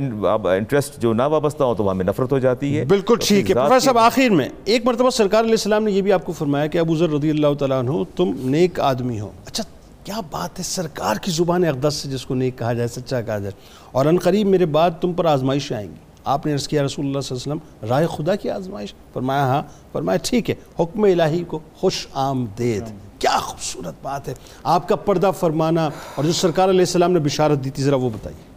[0.50, 3.56] انٹرسٹ جو نہ وابستہ ہوں تو وہاں میں نفرت ہو جاتی ہے۔ بالکل ٹھیک ہے۔
[3.56, 6.68] پروفیسر صاحب آخر میں ایک مرتبہ سرکار علیہ السلام نے یہ بھی آپ کو فرمایا
[6.68, 9.64] کہ ابو ذر رضی اللہ تعالیٰ عنہ تم نیک آدمی ہو۔ اچھا
[10.10, 13.38] کیا بات ہے؟ سرکار کی زبان اقدس سے جس کو نیک کہا جائے سچا کہا
[13.38, 13.52] جائے۔
[13.92, 15.96] اور ان قریب میرے بعد تم پر آزمائشیں آئیں گی۔
[16.26, 19.44] آپ نے عرض کیا رسول اللہ صلی اللہ علیہ وسلم رائے خدا کی آزمائش؟ فرمایا
[19.44, 19.62] ہاں۔
[19.94, 22.84] فرمایا ٹھیک ہے۔ حکم الہی کو خوش آمدید۔
[23.20, 24.34] کیا خوبصورت بات ہے۔
[24.64, 28.10] آپ کا پردہ فرمانا اور جو سرکار علیہ السلام نے بشارت دی تھی ذرا وہ
[28.10, 28.50] بتائیے۔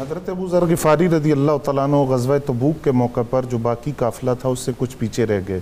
[0.00, 3.92] حضرت ابو ذر غفاری رضی اللہ تعالیٰ عنہ غزوہ تبوک کے موقع پر جو باقی
[3.96, 5.60] قافلہ تھا اس سے کچھ پیچھے رہ گئے۔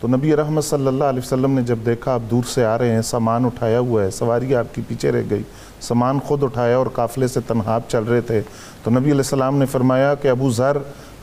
[0.00, 2.92] تو نبی رحمت صلی اللہ علیہ وسلم نے جب دیکھا آپ دور سے آ رہے
[2.92, 5.42] ہیں سامان اٹھایا ہوا ہے سواری آپ کی پیچھے رہ گئی
[5.80, 8.40] سامان خود اٹھایا اور قافلے سے تنہا آپ چل رہے تھے۔
[8.84, 10.76] تو نبی علیہ السلام نے فرمایا کہ ابو ذر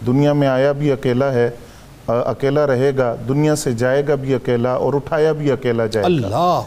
[0.07, 1.49] دنیا میں آیا بھی اکیلا ہے
[2.07, 6.07] اکیلا رہے گا دنیا سے جائے گا بھی اکیلا اور اٹھایا بھی اکیلا جائے گا۔
[6.07, 6.61] اللہ۔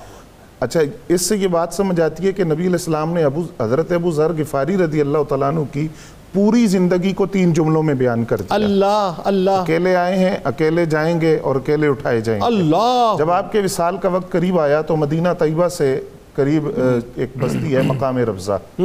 [0.60, 3.92] اچھا اس سے یہ بات سمجھ آتی ہے کہ نبی علیہ السلام نے ابو حضرت
[3.92, 5.88] ابو ذر غفاری رضی اللہ تعالیٰ عنہ کی
[6.36, 10.84] پوری زندگی کو تین جملوں میں بیان کر دیا۔ اللہ اللہ۔ اکیلے آئے ہیں اکیلے
[10.84, 14.60] جائیں گے اور اکیلے اٹھائے جائیں گے۔ اللہ۔ جب آپ کے وصال کا وقت قریب
[14.60, 16.00] آیا تو مدینہ طیبہ سے
[16.34, 16.68] قریب
[17.16, 18.82] ایک بستی ہے مقام ربضہ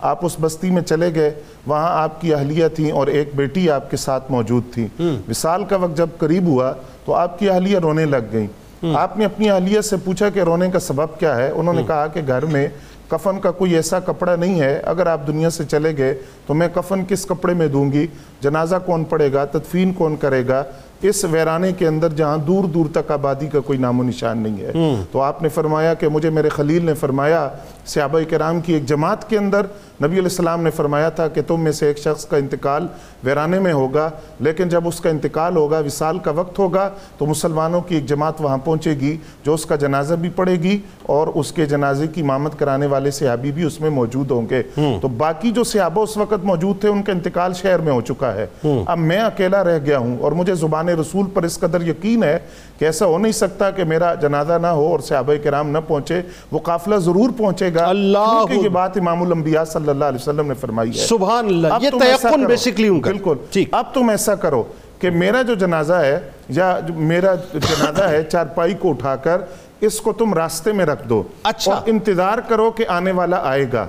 [0.00, 1.30] آپ اس بستی میں چلے گئے
[1.66, 4.86] وہاں آپ کی اہلیہ تھیں اور ایک بیٹی آپ کے ساتھ موجود تھی
[5.30, 6.72] وصال کا وقت جب قریب ہوا
[7.04, 8.46] تو آپ کی اہلیہ رونے لگ گئیں۔
[8.94, 12.06] آپ نے اپنی اہلیہ سے پوچھا کہ رونے کا سبب کیا ہے؟ انہوں نے کہا
[12.06, 12.68] کہ گھر میں
[13.08, 16.14] کفن کا کوئی ایسا کپڑا نہیں ہے، اگر آپ دنیا سے چلے گئے
[16.46, 18.06] تو میں کفن کس کپڑے میں دوں گی؟
[18.40, 20.62] جنازہ کون پڑے گا؟ تدفین کون کرے گا؟
[21.02, 24.60] اس ویرانے کے اندر جہاں دور دور تک آبادی کا کوئی نام و نشان نہیں
[24.60, 24.72] ہے۔
[25.12, 27.48] تو آپ نے فرمایا کہ مجھے میرے خلیل نے فرمایا
[27.86, 29.60] صحابہ کرام کی ایک جماعت کے اندر
[30.02, 32.86] نبی علیہ السلام نے فرمایا تھا کہ تم میں سے ایک شخص کا انتقال
[33.24, 37.80] ویرانے میں ہوگا لیکن جب اس کا انتقال ہوگا وصال کا وقت ہوگا تو مسلمانوں
[37.80, 41.52] کی ایک جماعت وہاں پہنچے گی جو اس کا جنازہ بھی پڑے گی اور اس
[41.52, 44.62] کے جنازے کی امامت کرانے والے صحابی بھی اس میں موجود ہوں گے۔
[45.00, 48.34] تو باقی جو صحابہ اس وقت موجود تھے ان کا انتقال شہر میں ہو چکا
[48.34, 48.46] ہے۔
[48.86, 52.38] اب میں اکیلا رہ گیا ہوں اور مجھے زبان رسول پر اس قدر یقین ہے
[52.78, 56.22] کہ ایسا ہو نہیں سکتا کہ میرا جنازہ نہ ہو اور صحابہ کرام نہ پہنچے
[56.52, 60.48] وہ قافلہ ضرور پہنچے گا۔ اللہ کیونکہ یہ بات امام الانبیاء صلی اللہ علیہ وسلم
[60.48, 64.62] نے فرمائی ہے۔ سبحان اللہ یہ تیقن۔ بیسکلی ان کا بالکل۔ اب تم ایسا کرو
[64.98, 69.40] کہ میرا جو جنازہ ہے یا جو میرا جنازہ ہے چارپائی کو اٹھا کر
[69.80, 73.66] اس کو تم راستے میں رکھ دو۔ اچھا۔ اور انتظار کرو کہ آنے والا آئے
[73.72, 73.86] گا۔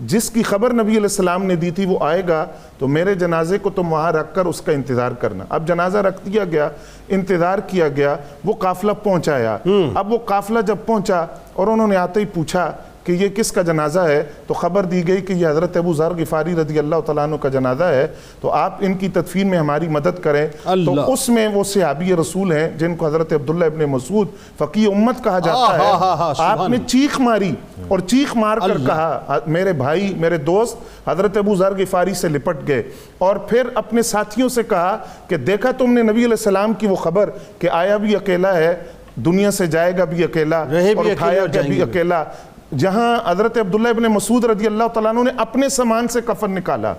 [0.00, 2.44] جس کی خبر نبی علیہ السلام نے دی تھی وہ آئے گا
[2.78, 6.20] تو میرے جنازے کو تم وہاں رکھ کر اس کا انتظار کرنا۔ اب جنازہ رکھ
[6.26, 6.68] دیا گیا
[7.08, 9.56] انتظار کیا گیا وہ قافلہ پہنچایا۔
[9.94, 12.72] اب وہ قافلہ جب پہنچا اور انہوں نے آتے ہی پوچھا
[13.04, 16.10] کہ یہ کس کا جنازہ ہے؟ تو خبر دی گئی کہ یہ حضرت ابو ذر
[16.18, 18.06] غفاری رضی اللہ تعالیٰ عنہ کا جنازہ ہے۔
[18.40, 22.52] تو آپ ان کی تدفین میں ہماری مدد کریں۔ تو اس میں وہ صحابی رسول
[22.52, 24.28] ہیں جن کو حضرت عبداللہ ابن مسعود
[24.58, 27.54] فقی امت کہا جاتا ہاں، ہاں، ہاں، ہے سبحان آپ نے چیخ ماری
[27.88, 30.76] اور چیخ مار کر۔ کہا میرے بھائی میرے دوست
[31.08, 32.82] حضرت ابو ذر غفاری سے لپٹ گئے۔
[33.18, 34.98] اور پھر اپنے ساتھیوں سے کہا
[35.28, 38.74] کہ دیکھا تم نے نبی علیہ السلام کی وہ خبر کہ آیا بھی اکیلا ہے
[39.16, 42.24] دنیا سے جائے گا بھی اکیلا اور اٹھایا گیا جائیں بھی۔ اکیلا۔
[42.72, 46.92] جہاں حضرت عبداللہ ابن مسعود رضی اللہ تعالیٰ عنہ نے اپنے سامان سے کفن نکالا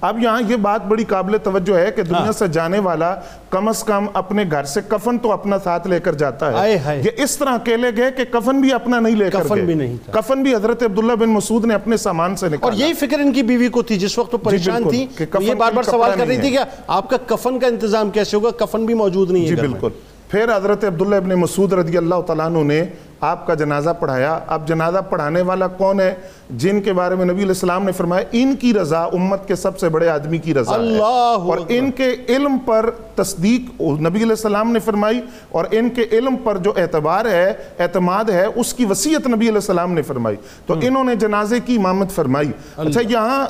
[0.00, 3.14] اب یہاں یہ بات بڑی قابل توجہ ہے کہ ہاں۔ دنیا سے جانے والا
[3.50, 7.22] کم از کم اپنے گھر سے کفن تو اپنا ساتھ لے کر جاتا ہے۔ یہ
[7.22, 10.54] اس طرح اکیلے گئے کہ کفن بھی اپنا نہیں لے کر کفن گئے۔ کفن بھی
[10.54, 13.68] حضرت عبداللہ بن مسعود نے اپنے سامان سے اور نکالا یہی فکر ان کی بیوی
[13.68, 16.50] کو تھی جس وقت وہ پریشان بالکل، تھی یہ بار بار سوال کر رہی تھی
[16.50, 16.58] کہ
[16.88, 19.88] آپ کا کفن کا انتظام کیسے ہوگا کفن بھی موجود نہیں ہے جی۔ بالکل
[20.30, 22.84] پھر حضرت عبداللہ ابن مسعود رضی اللہ تعالیٰ عنہ نے
[23.22, 26.14] آپ کا جنازہ پڑھایا اب جنازہ پڑھانے والا کون ہے
[26.50, 29.78] جن کے بارے میں نبی علیہ السلام نے فرمایا ان کی رضا امت کے سب
[29.78, 34.18] سے بڑے آدمی کی رضا ہے۔ اللہ اور اکبر۔ ان کے علم پر تصدیق نبی
[34.18, 38.74] علیہ السلام نے فرمائی اور ان کے علم پر جو اعتبار ہے اعتماد ہے اس
[38.74, 43.00] کی وصیت نبی علیہ السلام نے فرمائی۔ تو انہوں نے جنازے کی امامت فرمائی۔ اچھا
[43.08, 43.46] یہاں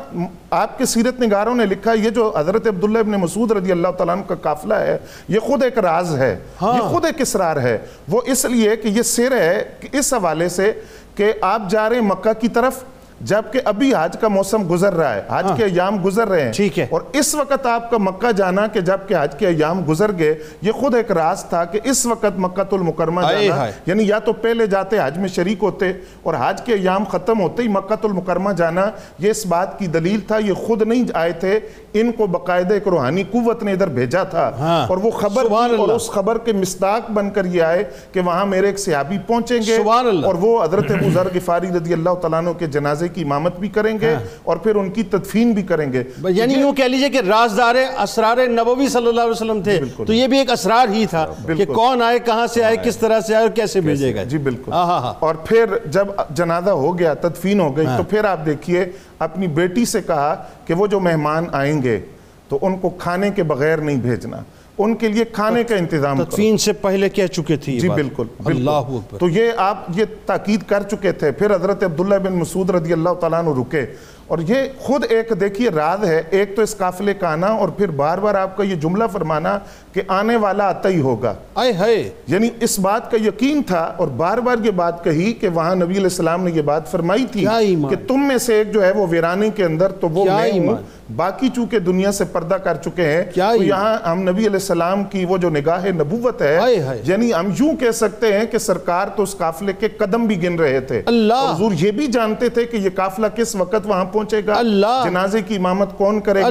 [0.51, 4.15] آپ کے سیرت نگاروں نے لکھا یہ جو حضرت عبداللہ ابن مسعود رضی اللہ تعالیٰ
[4.15, 4.99] عنہ کا قافلہ ہے
[5.29, 9.03] یہ خود ایک راز ہے یہ خود ایک اسرار ہے۔ وہ اس لیے کہ یہ
[9.03, 10.73] سر ہے کہ اس حوالے سے
[11.15, 12.85] کہ آپ جا رہے ہیں مکہ کی طرف
[13.23, 16.79] جبکہ ابھی حج کا موسم گزر رہا ہے حج کے ایام گزر رہے ہیں ٹھیک
[16.79, 20.35] ہے۔ اور اس وقت آپ کا مکہ جانا کہ جبکہ حج کے ایام گزر گئے
[20.63, 23.55] یہ خود ایک راز تھا کہ اس وقت مکہ المکرمہ جانا۔
[23.87, 25.93] یعنی یا تو پہلے جاتے حج میں شریک ہوتے
[26.23, 30.21] اور حج کے ایام ختم ہوتے ہی مکہ المکرمہ جانا یہ اس بات کی دلیل
[30.21, 31.61] تھا یہ خود نہیں آئے تھے
[31.93, 35.45] ان کو باقاعدہ ایک روحانی قوت نے ادھر بھیجا تھا ہاں۔ اور وہ خبر
[35.79, 39.59] اور۔ اس خبر کے مصداق بن کر یہ آئے کہ وہاں میرے ایک صحابی پہنچیں
[39.67, 39.77] گے۔
[40.25, 43.69] اور وہ حضرت ابو ذر غفاری رضی اللہ تعالیٰ عنہ کے جنازے کی امامت بھی
[43.69, 47.21] کریں گے اور پھر ان کی تدفین بھی کریں گے۔ یعنی یوں کہہ لیجیے کہ
[47.29, 51.27] رازدار اسرار نبوی صلی اللہ علیہ وسلم تھے تو یہ بھی ایک اسرار ہی تھا
[51.47, 54.39] کہ۔ کون آئے کہاں سے آئے کس طرح سے آئے اور کیسے بھیجے گا جی
[54.39, 58.25] بالکل۔ ہاں ہاں ہاں اور پھر جب جنازہ ہو گیا تدفین ہو گئی تو پھر
[58.25, 58.85] آپ دیکھیے
[59.19, 60.35] اپنی بیٹی سے کہا
[60.67, 62.01] کہ وہ جو مہمان آئیں گے
[62.49, 64.37] تو ان کو کھانے کے بغیر نہیں بھیجنا۔
[64.85, 68.71] ان کے لیے کھانے کا انتظام تدفین سے پہلے کہہ چکے تھے جی۔ بالکل۔ اللہ
[68.71, 72.93] اکبر۔ تو یہ آپ یہ تاکید کر چکے تھے۔ پھر حضرت عبداللہ بن مسعود رضی
[72.93, 73.87] اللہ تعالیٰ عنہ رکے۔
[74.27, 77.89] اور یہ خود ایک دیکھیے راز ہے ایک تو اس قافلے کا آنا اور پھر
[77.89, 79.59] بار بار آپ کا یہ جملہ فرمانا
[79.93, 84.09] کہ آنے والا آتا ہی ہوگا۔ آئے ہائے۔ یعنی اس بات کا یقین تھا اور
[84.09, 87.47] بار بار یہ بات کہی کہ وہاں نبی علیہ السلام نے یہ بات فرمائی تھی
[87.91, 90.33] کہ تم میں سے ایک جو ہے وہ ویرانے کے اندر تو وہ میں
[90.69, 90.77] ہوں۔
[91.17, 93.23] باقی چونکہ دنیا سے پردہ کر چکے ہیں
[93.57, 96.59] تو یہاں ہم نبی علیہ السلام کی وہ جو نگاہ نبوت ہے
[97.05, 100.57] یعنی ہم یوں کہہ سکتے ہیں کہ سرکار تو اس قافلے کے قدم بھی گن
[100.59, 104.41] رہے تھے۔ اللہ۔ حضور یہ بھی جانتے تھے کہ یہ قافلہ کس وقت وہاں پہنچے
[104.47, 106.47] گا۔ اللہ۔ جنازے کی امامت کون کرے گا؟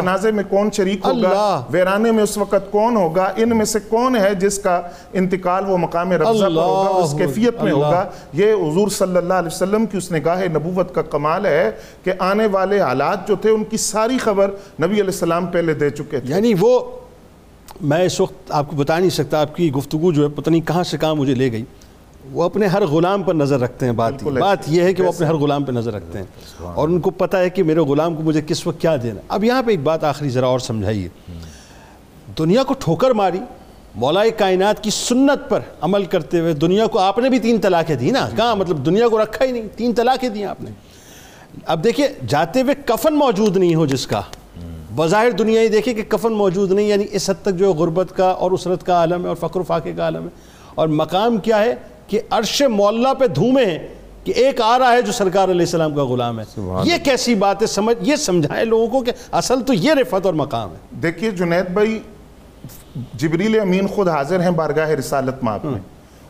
[0.00, 1.28] جنازے میں کون شریک ہوگا؟
[1.70, 4.80] ویرانے میں اس وقت کون ہوگا؟ ان میں سے کون ہے جس کا
[5.12, 9.54] انتقال وہ مقام ربضہ پر ہوگا؟ اس کیفیت میں ہوگا۔ یہ حضور صلی اللہ علیہ
[9.54, 11.70] وسلم کی اس نگاہ نبوت کا کمال ہے
[12.04, 14.48] کہ آنے والے حالات جو تھے ان کی ساری خبر
[14.82, 16.80] نبی علیہ السلام پہلے دے چکے تھے۔ یعنی وہ
[17.80, 20.60] میں اس وقت آپ کو بتا نہیں سکتا آپ کی گفتگو جو ہے پتہ نہیں
[20.60, 21.64] کہاں سے کہاں مجھے لے گئی۔
[22.32, 25.26] وہ اپنے ہر غلام پر نظر رکھتے ہیں بات بات یہ ہے کہ وہ اپنے
[25.26, 26.24] ہر غلام پہ نظر رکھتے ہیں۔
[26.74, 29.44] اور ان کو پتہ ہے کہ میرے غلام کو مجھے کس وقت کیا دینا۔ اب
[29.44, 31.08] یہاں پہ ایک بات آخری ذرا اور سمجھائیے۔
[32.38, 33.38] دنیا کو ٹھوکر ماری
[33.94, 37.96] مولائے کائنات کی سنت پر عمل کرتے ہوئے دنیا کو آپ نے بھی تین طلاقیں
[37.96, 40.70] دی نا۔ کہاں؟ مطلب دنیا کو رکھا ہی نہیں تین طلاقیں دی آپ نے۔
[41.66, 44.20] اب دیکھیں جاتے ہوئے کفن موجود نہیں ہو جس کا۔
[44.94, 48.28] بظاہر دنیا ہی دیکھے کہ کفن موجود نہیں یعنی اس حد تک جو غربت کا
[48.28, 50.28] اور اسرت کا عالم ہے اور فقر و فاقے کا عالم ہے۔
[50.74, 51.74] اور مقام کیا ہے؟
[52.06, 53.88] کہ عرش مولا پہ دھومے ہیں
[54.24, 56.44] کہ ایک آ رہا ہے جو سرکار علیہ السلام کا غلام ہے۔
[56.84, 60.34] یہ کیسی بات ہے؟ سمجھ یہ سمجھائیں لوگوں کو کہ اصل تو یہ رفت اور
[60.34, 61.98] مقام ہے۔ دیکھیے جنید بھائی
[63.14, 65.78] جبریل امین خود حاضر ہیں بارگاہ رسالت میں۔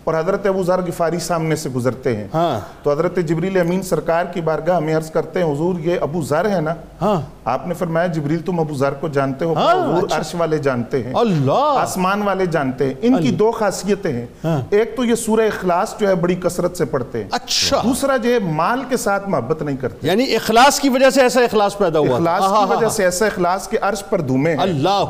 [0.05, 4.24] اور حضرت ابو ذر غفاری سامنے سے گزرتے ہیں۔ ہاں۔ تو حضرت جبریل امین سرکار
[4.24, 7.74] کی بارگاہ میں عرض کرتے ہیں حضور یہ ابو ذر ہے نا؟ ہاں۔ آپ نے
[7.74, 11.12] فرمایا جبریل تم ابو ذر کو جانتے ہو ہاں، حضور اچھا۔ عرش والے جانتے ہیں۔
[11.16, 14.26] اللہ۔ آسمان والے جانتے ہیں۔ ان کی دو خاصیتیں ہیں۔
[14.70, 18.30] ایک تو یہ سورہ اخلاص جو ہے بڑی کثرت سے پڑھتے ہیں۔ اچھا۔ دوسرا جو
[18.32, 21.98] ہے مال کے ساتھ محبت نہیں کرتے۔ یعنی اخلاص کی وجہ سے ایسا اخلاص پیدا
[21.98, 24.59] ہوا۔ اخلاص کی وجہ۔ سے ایسا اخلاص کے عرش پر دھومے ہیں۔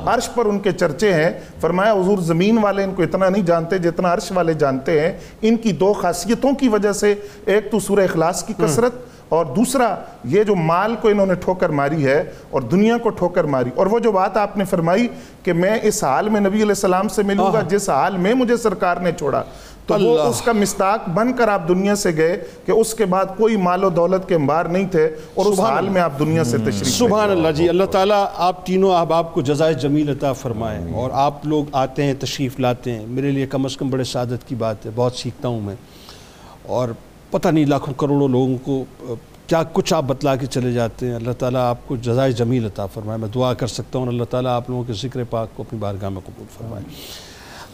[0.07, 1.30] عرش پر ان کے چرچے ہیں۔
[1.61, 5.12] فرمایا حضور زمین والے ان کو اتنا نہیں جانتے جتنا عرش والے جانتے ہیں
[5.43, 7.14] ان کی دو خاصیتوں کی وجہ سے
[7.47, 8.95] ایک تو سورہ اخلاص کی کثرت
[9.28, 13.45] اور دوسرا یہ جو مال کو انہوں نے ٹھوکر ماری ہے اور دنیا کو ٹھوکر
[13.45, 15.09] ماری۔ اور وہ جو بات آپ نے فرمائی
[15.43, 18.57] کہ میں اس حال میں نبی علیہ السلام سے ملوں گا جس حال میں مجھے
[18.57, 19.43] سرکار نے چھوڑا۔
[19.99, 22.36] تو وہ اس کا مستاق بن کر آپ دنیا سے گئے
[22.66, 25.88] کہ اس کے بعد کوئی مال و دولت کے انبار نہیں تھے اور اس حال
[25.88, 27.68] میں آپ دنیا سے تشریف سبحان اللہ جی.
[27.68, 32.14] اللہ تعالیٰ آپ تینوں احباب کو جزائے جمیل عطا فرمائیں اور آپ لوگ آتے ہیں
[32.20, 33.07] تشریف لاتے ہیں.
[33.07, 35.74] میرے لیے کم از کم بڑے سعادت کی بات ہے بہت سیکھتا ہوں میں.
[36.62, 36.88] اور
[37.30, 38.84] پتہ نہیں لاکھوں کروڑوں لوگوں کو
[39.47, 42.86] کیا کچھ آپ بتلا کے چلے جاتے ہیں؟ اللہ تعالیٰ آپ کو جزائے جمیل عطا
[42.86, 43.18] فرمائے.
[43.18, 46.09] میں دعا کر سکتا ہوں اللہ تعالیٰ آپ لوگوں کے ذکر پاک کو اپنی بارگاہ
[46.09, 46.84] میں قبول فرمائے.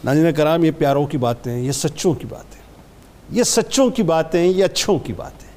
[0.03, 2.61] ناظرین کرام، یہ پیاروں کی باتیں ہیں یہ سچوں کی باتیں۔
[3.31, 5.47] یہ سچوں کی باتیں ہیں یہ اچھوں کی باتیں۔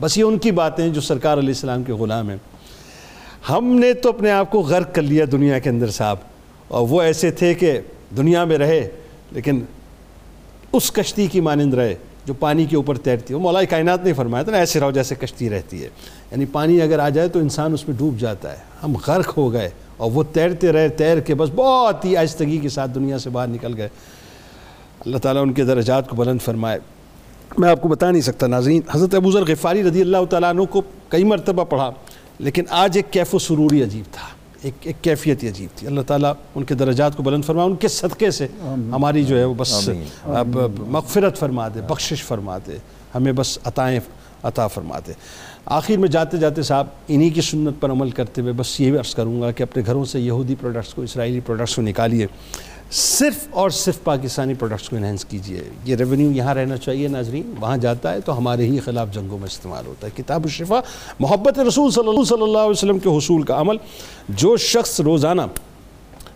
[0.00, 2.36] بس یہ ان کی باتیں ہیں جو سرکار علیہ السلام کے غلام ہیں۔
[3.50, 6.16] ہم نے تو اپنے آپ کو غرق کر لیا دنیا کے اندر صاحب،
[6.68, 7.80] اور وہ ایسے تھے کہ
[8.16, 8.90] دنیا میں رہے،
[9.32, 9.64] لیکن
[10.72, 14.42] اس کشتی کی مانند رہے جو پانی کے اوپر تیرتی ہے۔ مولا کائنات نے فرمایا
[14.42, 15.88] تھا نا، ایسے رہو جیسے کشتی رہتی ہے۔
[16.30, 19.52] یعنی پانی اگر آ جائے تو انسان اس میں ڈوب جاتا ہے۔ ہم غرق ہو
[19.52, 23.30] گئے۔ اور وہ تیرتے رہے تیر کے بس بہت ہی آہستگی کے ساتھ دنیا سے
[23.30, 23.88] باہر نکل گئے۔
[25.06, 26.78] اللہ تعالیٰ ان کے درجات کو بلند فرمائے۔
[27.58, 30.62] میں آپ کو بتا نہیں سکتا ناظرین حضرت ابو ذر غفاری رضی اللہ تعالیٰ عنہ
[30.62, 31.90] کو کئی مرتبہ پڑھا
[32.38, 34.26] لیکن آج ایک کیف و سروری عجیب تھا۔
[34.62, 37.76] ایک ایک کیفیت ہی عجیب تھی۔ اللہ تعالیٰ ان کے درجات کو بلند فرما ان
[37.76, 38.46] کے صدقے سے
[38.92, 39.88] ہماری جو ہے وہ بس
[40.78, 42.76] مغفرت فرما دے بخشش فرما دے
[43.14, 44.00] ہمیں بس عطائیں
[44.42, 45.12] عطا فرما دے۔
[45.70, 48.98] آخر میں جاتے جاتے صاحب انہی کی سنت پر عمل کرتے ہوئے بس یہ بھی
[48.98, 52.26] عرض کروں گا کہ اپنے گھروں سے یہودی پروڈکٹس کو، اسرائیلی پروڈکٹس کو نکالیے۔
[52.90, 57.76] صرف اور صرف پاکستانی پروڈکٹس کو انہینس کیجیے یہ ریونیو یہاں رہنا چاہیے ناظرین، وہاں
[57.76, 60.80] جاتا ہے تو ہمارے ہی خلاف جنگوں میں استعمال ہوتا ہے۔ کتاب الشفا
[61.20, 63.76] محبت رسول صلی اللہ صلی اللہ علیہ وسلم کے حصول کا عمل۔
[64.28, 65.42] جو شخص روزانہ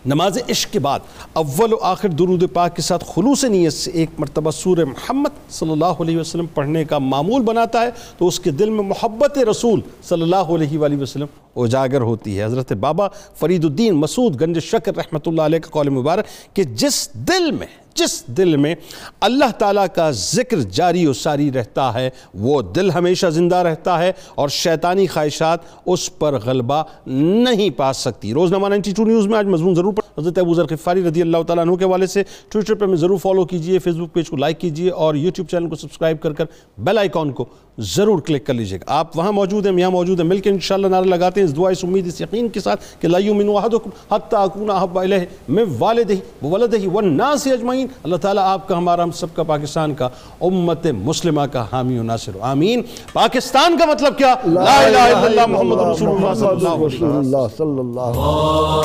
[0.05, 0.99] نماز عشق کے بعد
[1.33, 5.71] اول و آخر درود پاک کے ساتھ خلوص نیت سے ایک مرتبہ سور محمد صلی
[5.71, 9.81] اللہ علیہ وسلم پڑھنے کا معمول بناتا ہے، تو اس کے دل میں محبت رسول
[10.03, 11.27] صلی اللہ علیہ وآلہ وسلم
[11.63, 13.07] اجاگر ہوتی ہے۔ حضرت بابا
[13.39, 17.67] فرید الدین مسعود گنج شکر رحمۃ اللہ علیہ کا قول مبارک کہ جس دل میں
[17.95, 18.73] جس دل میں
[19.21, 24.11] اللہ تعالیٰ کا ذکر جاری و ساری رہتا ہے، وہ دل ہمیشہ زندہ رہتا ہے
[24.35, 29.45] اور شیطانی خواہشات اس پر غلبہ نہیں پا سکتی۔ روزنامہ نائنٹی ٹو نیوز میں آج
[29.47, 32.73] مضمون ضرور پڑھ حضرت ابو ذر غفاری رضی اللہ تعالیٰ عنہ کے والے سے ٹویٹر
[32.73, 35.75] پہ میں ضرور فالو کیجیے، فیس بک پیج کو لائک کیجیے اور یوٹیوب چینل کو
[35.75, 36.45] سبسکرائب کر کر
[36.77, 37.45] بیل آئیکن کو
[37.77, 40.87] ضرور کلک کر لیجیے گا۔ آپ وہاں موجود ہیں یہاں موجود ہیں مل کے انشاءاللہ
[40.87, 43.89] نعرہ لگاتے ہیں۔ اس دعا اس امید اس یقین کے ساتھ کہ لا یؤمن احدکم
[44.13, 45.19] حتی اکون احب الیہ
[45.49, 46.13] من والدہ
[46.45, 50.09] وولدہ والناس اجمعین۔ اللہ تعالیٰ آپ کا ہمارا ہم سب کا پاکستان کا
[50.41, 52.81] امت مسلمہ کا حامی و ناصر۔ آمین۔
[53.13, 56.85] پاکستان کا مطلب کیا؟ لا الہ الا اللہ محمد رسول اللہ صلی اللہ علیہ وسلم
[56.85, 58.21] رسول اللہ صلی اللہ علیہ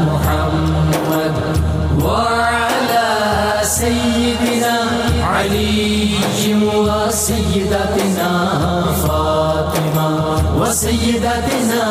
[3.87, 4.77] سیدنا
[5.29, 6.17] علی
[6.53, 8.31] و سیدتنا
[9.01, 10.07] فاطمہ
[10.59, 11.85] و سیدتنا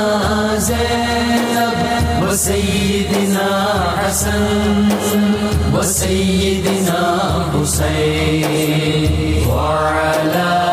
[0.58, 3.48] زینب و سیدنا
[4.02, 4.88] حسن
[5.74, 7.02] و سیدنا
[7.54, 9.16] حسین
[9.46, 10.65] وسلم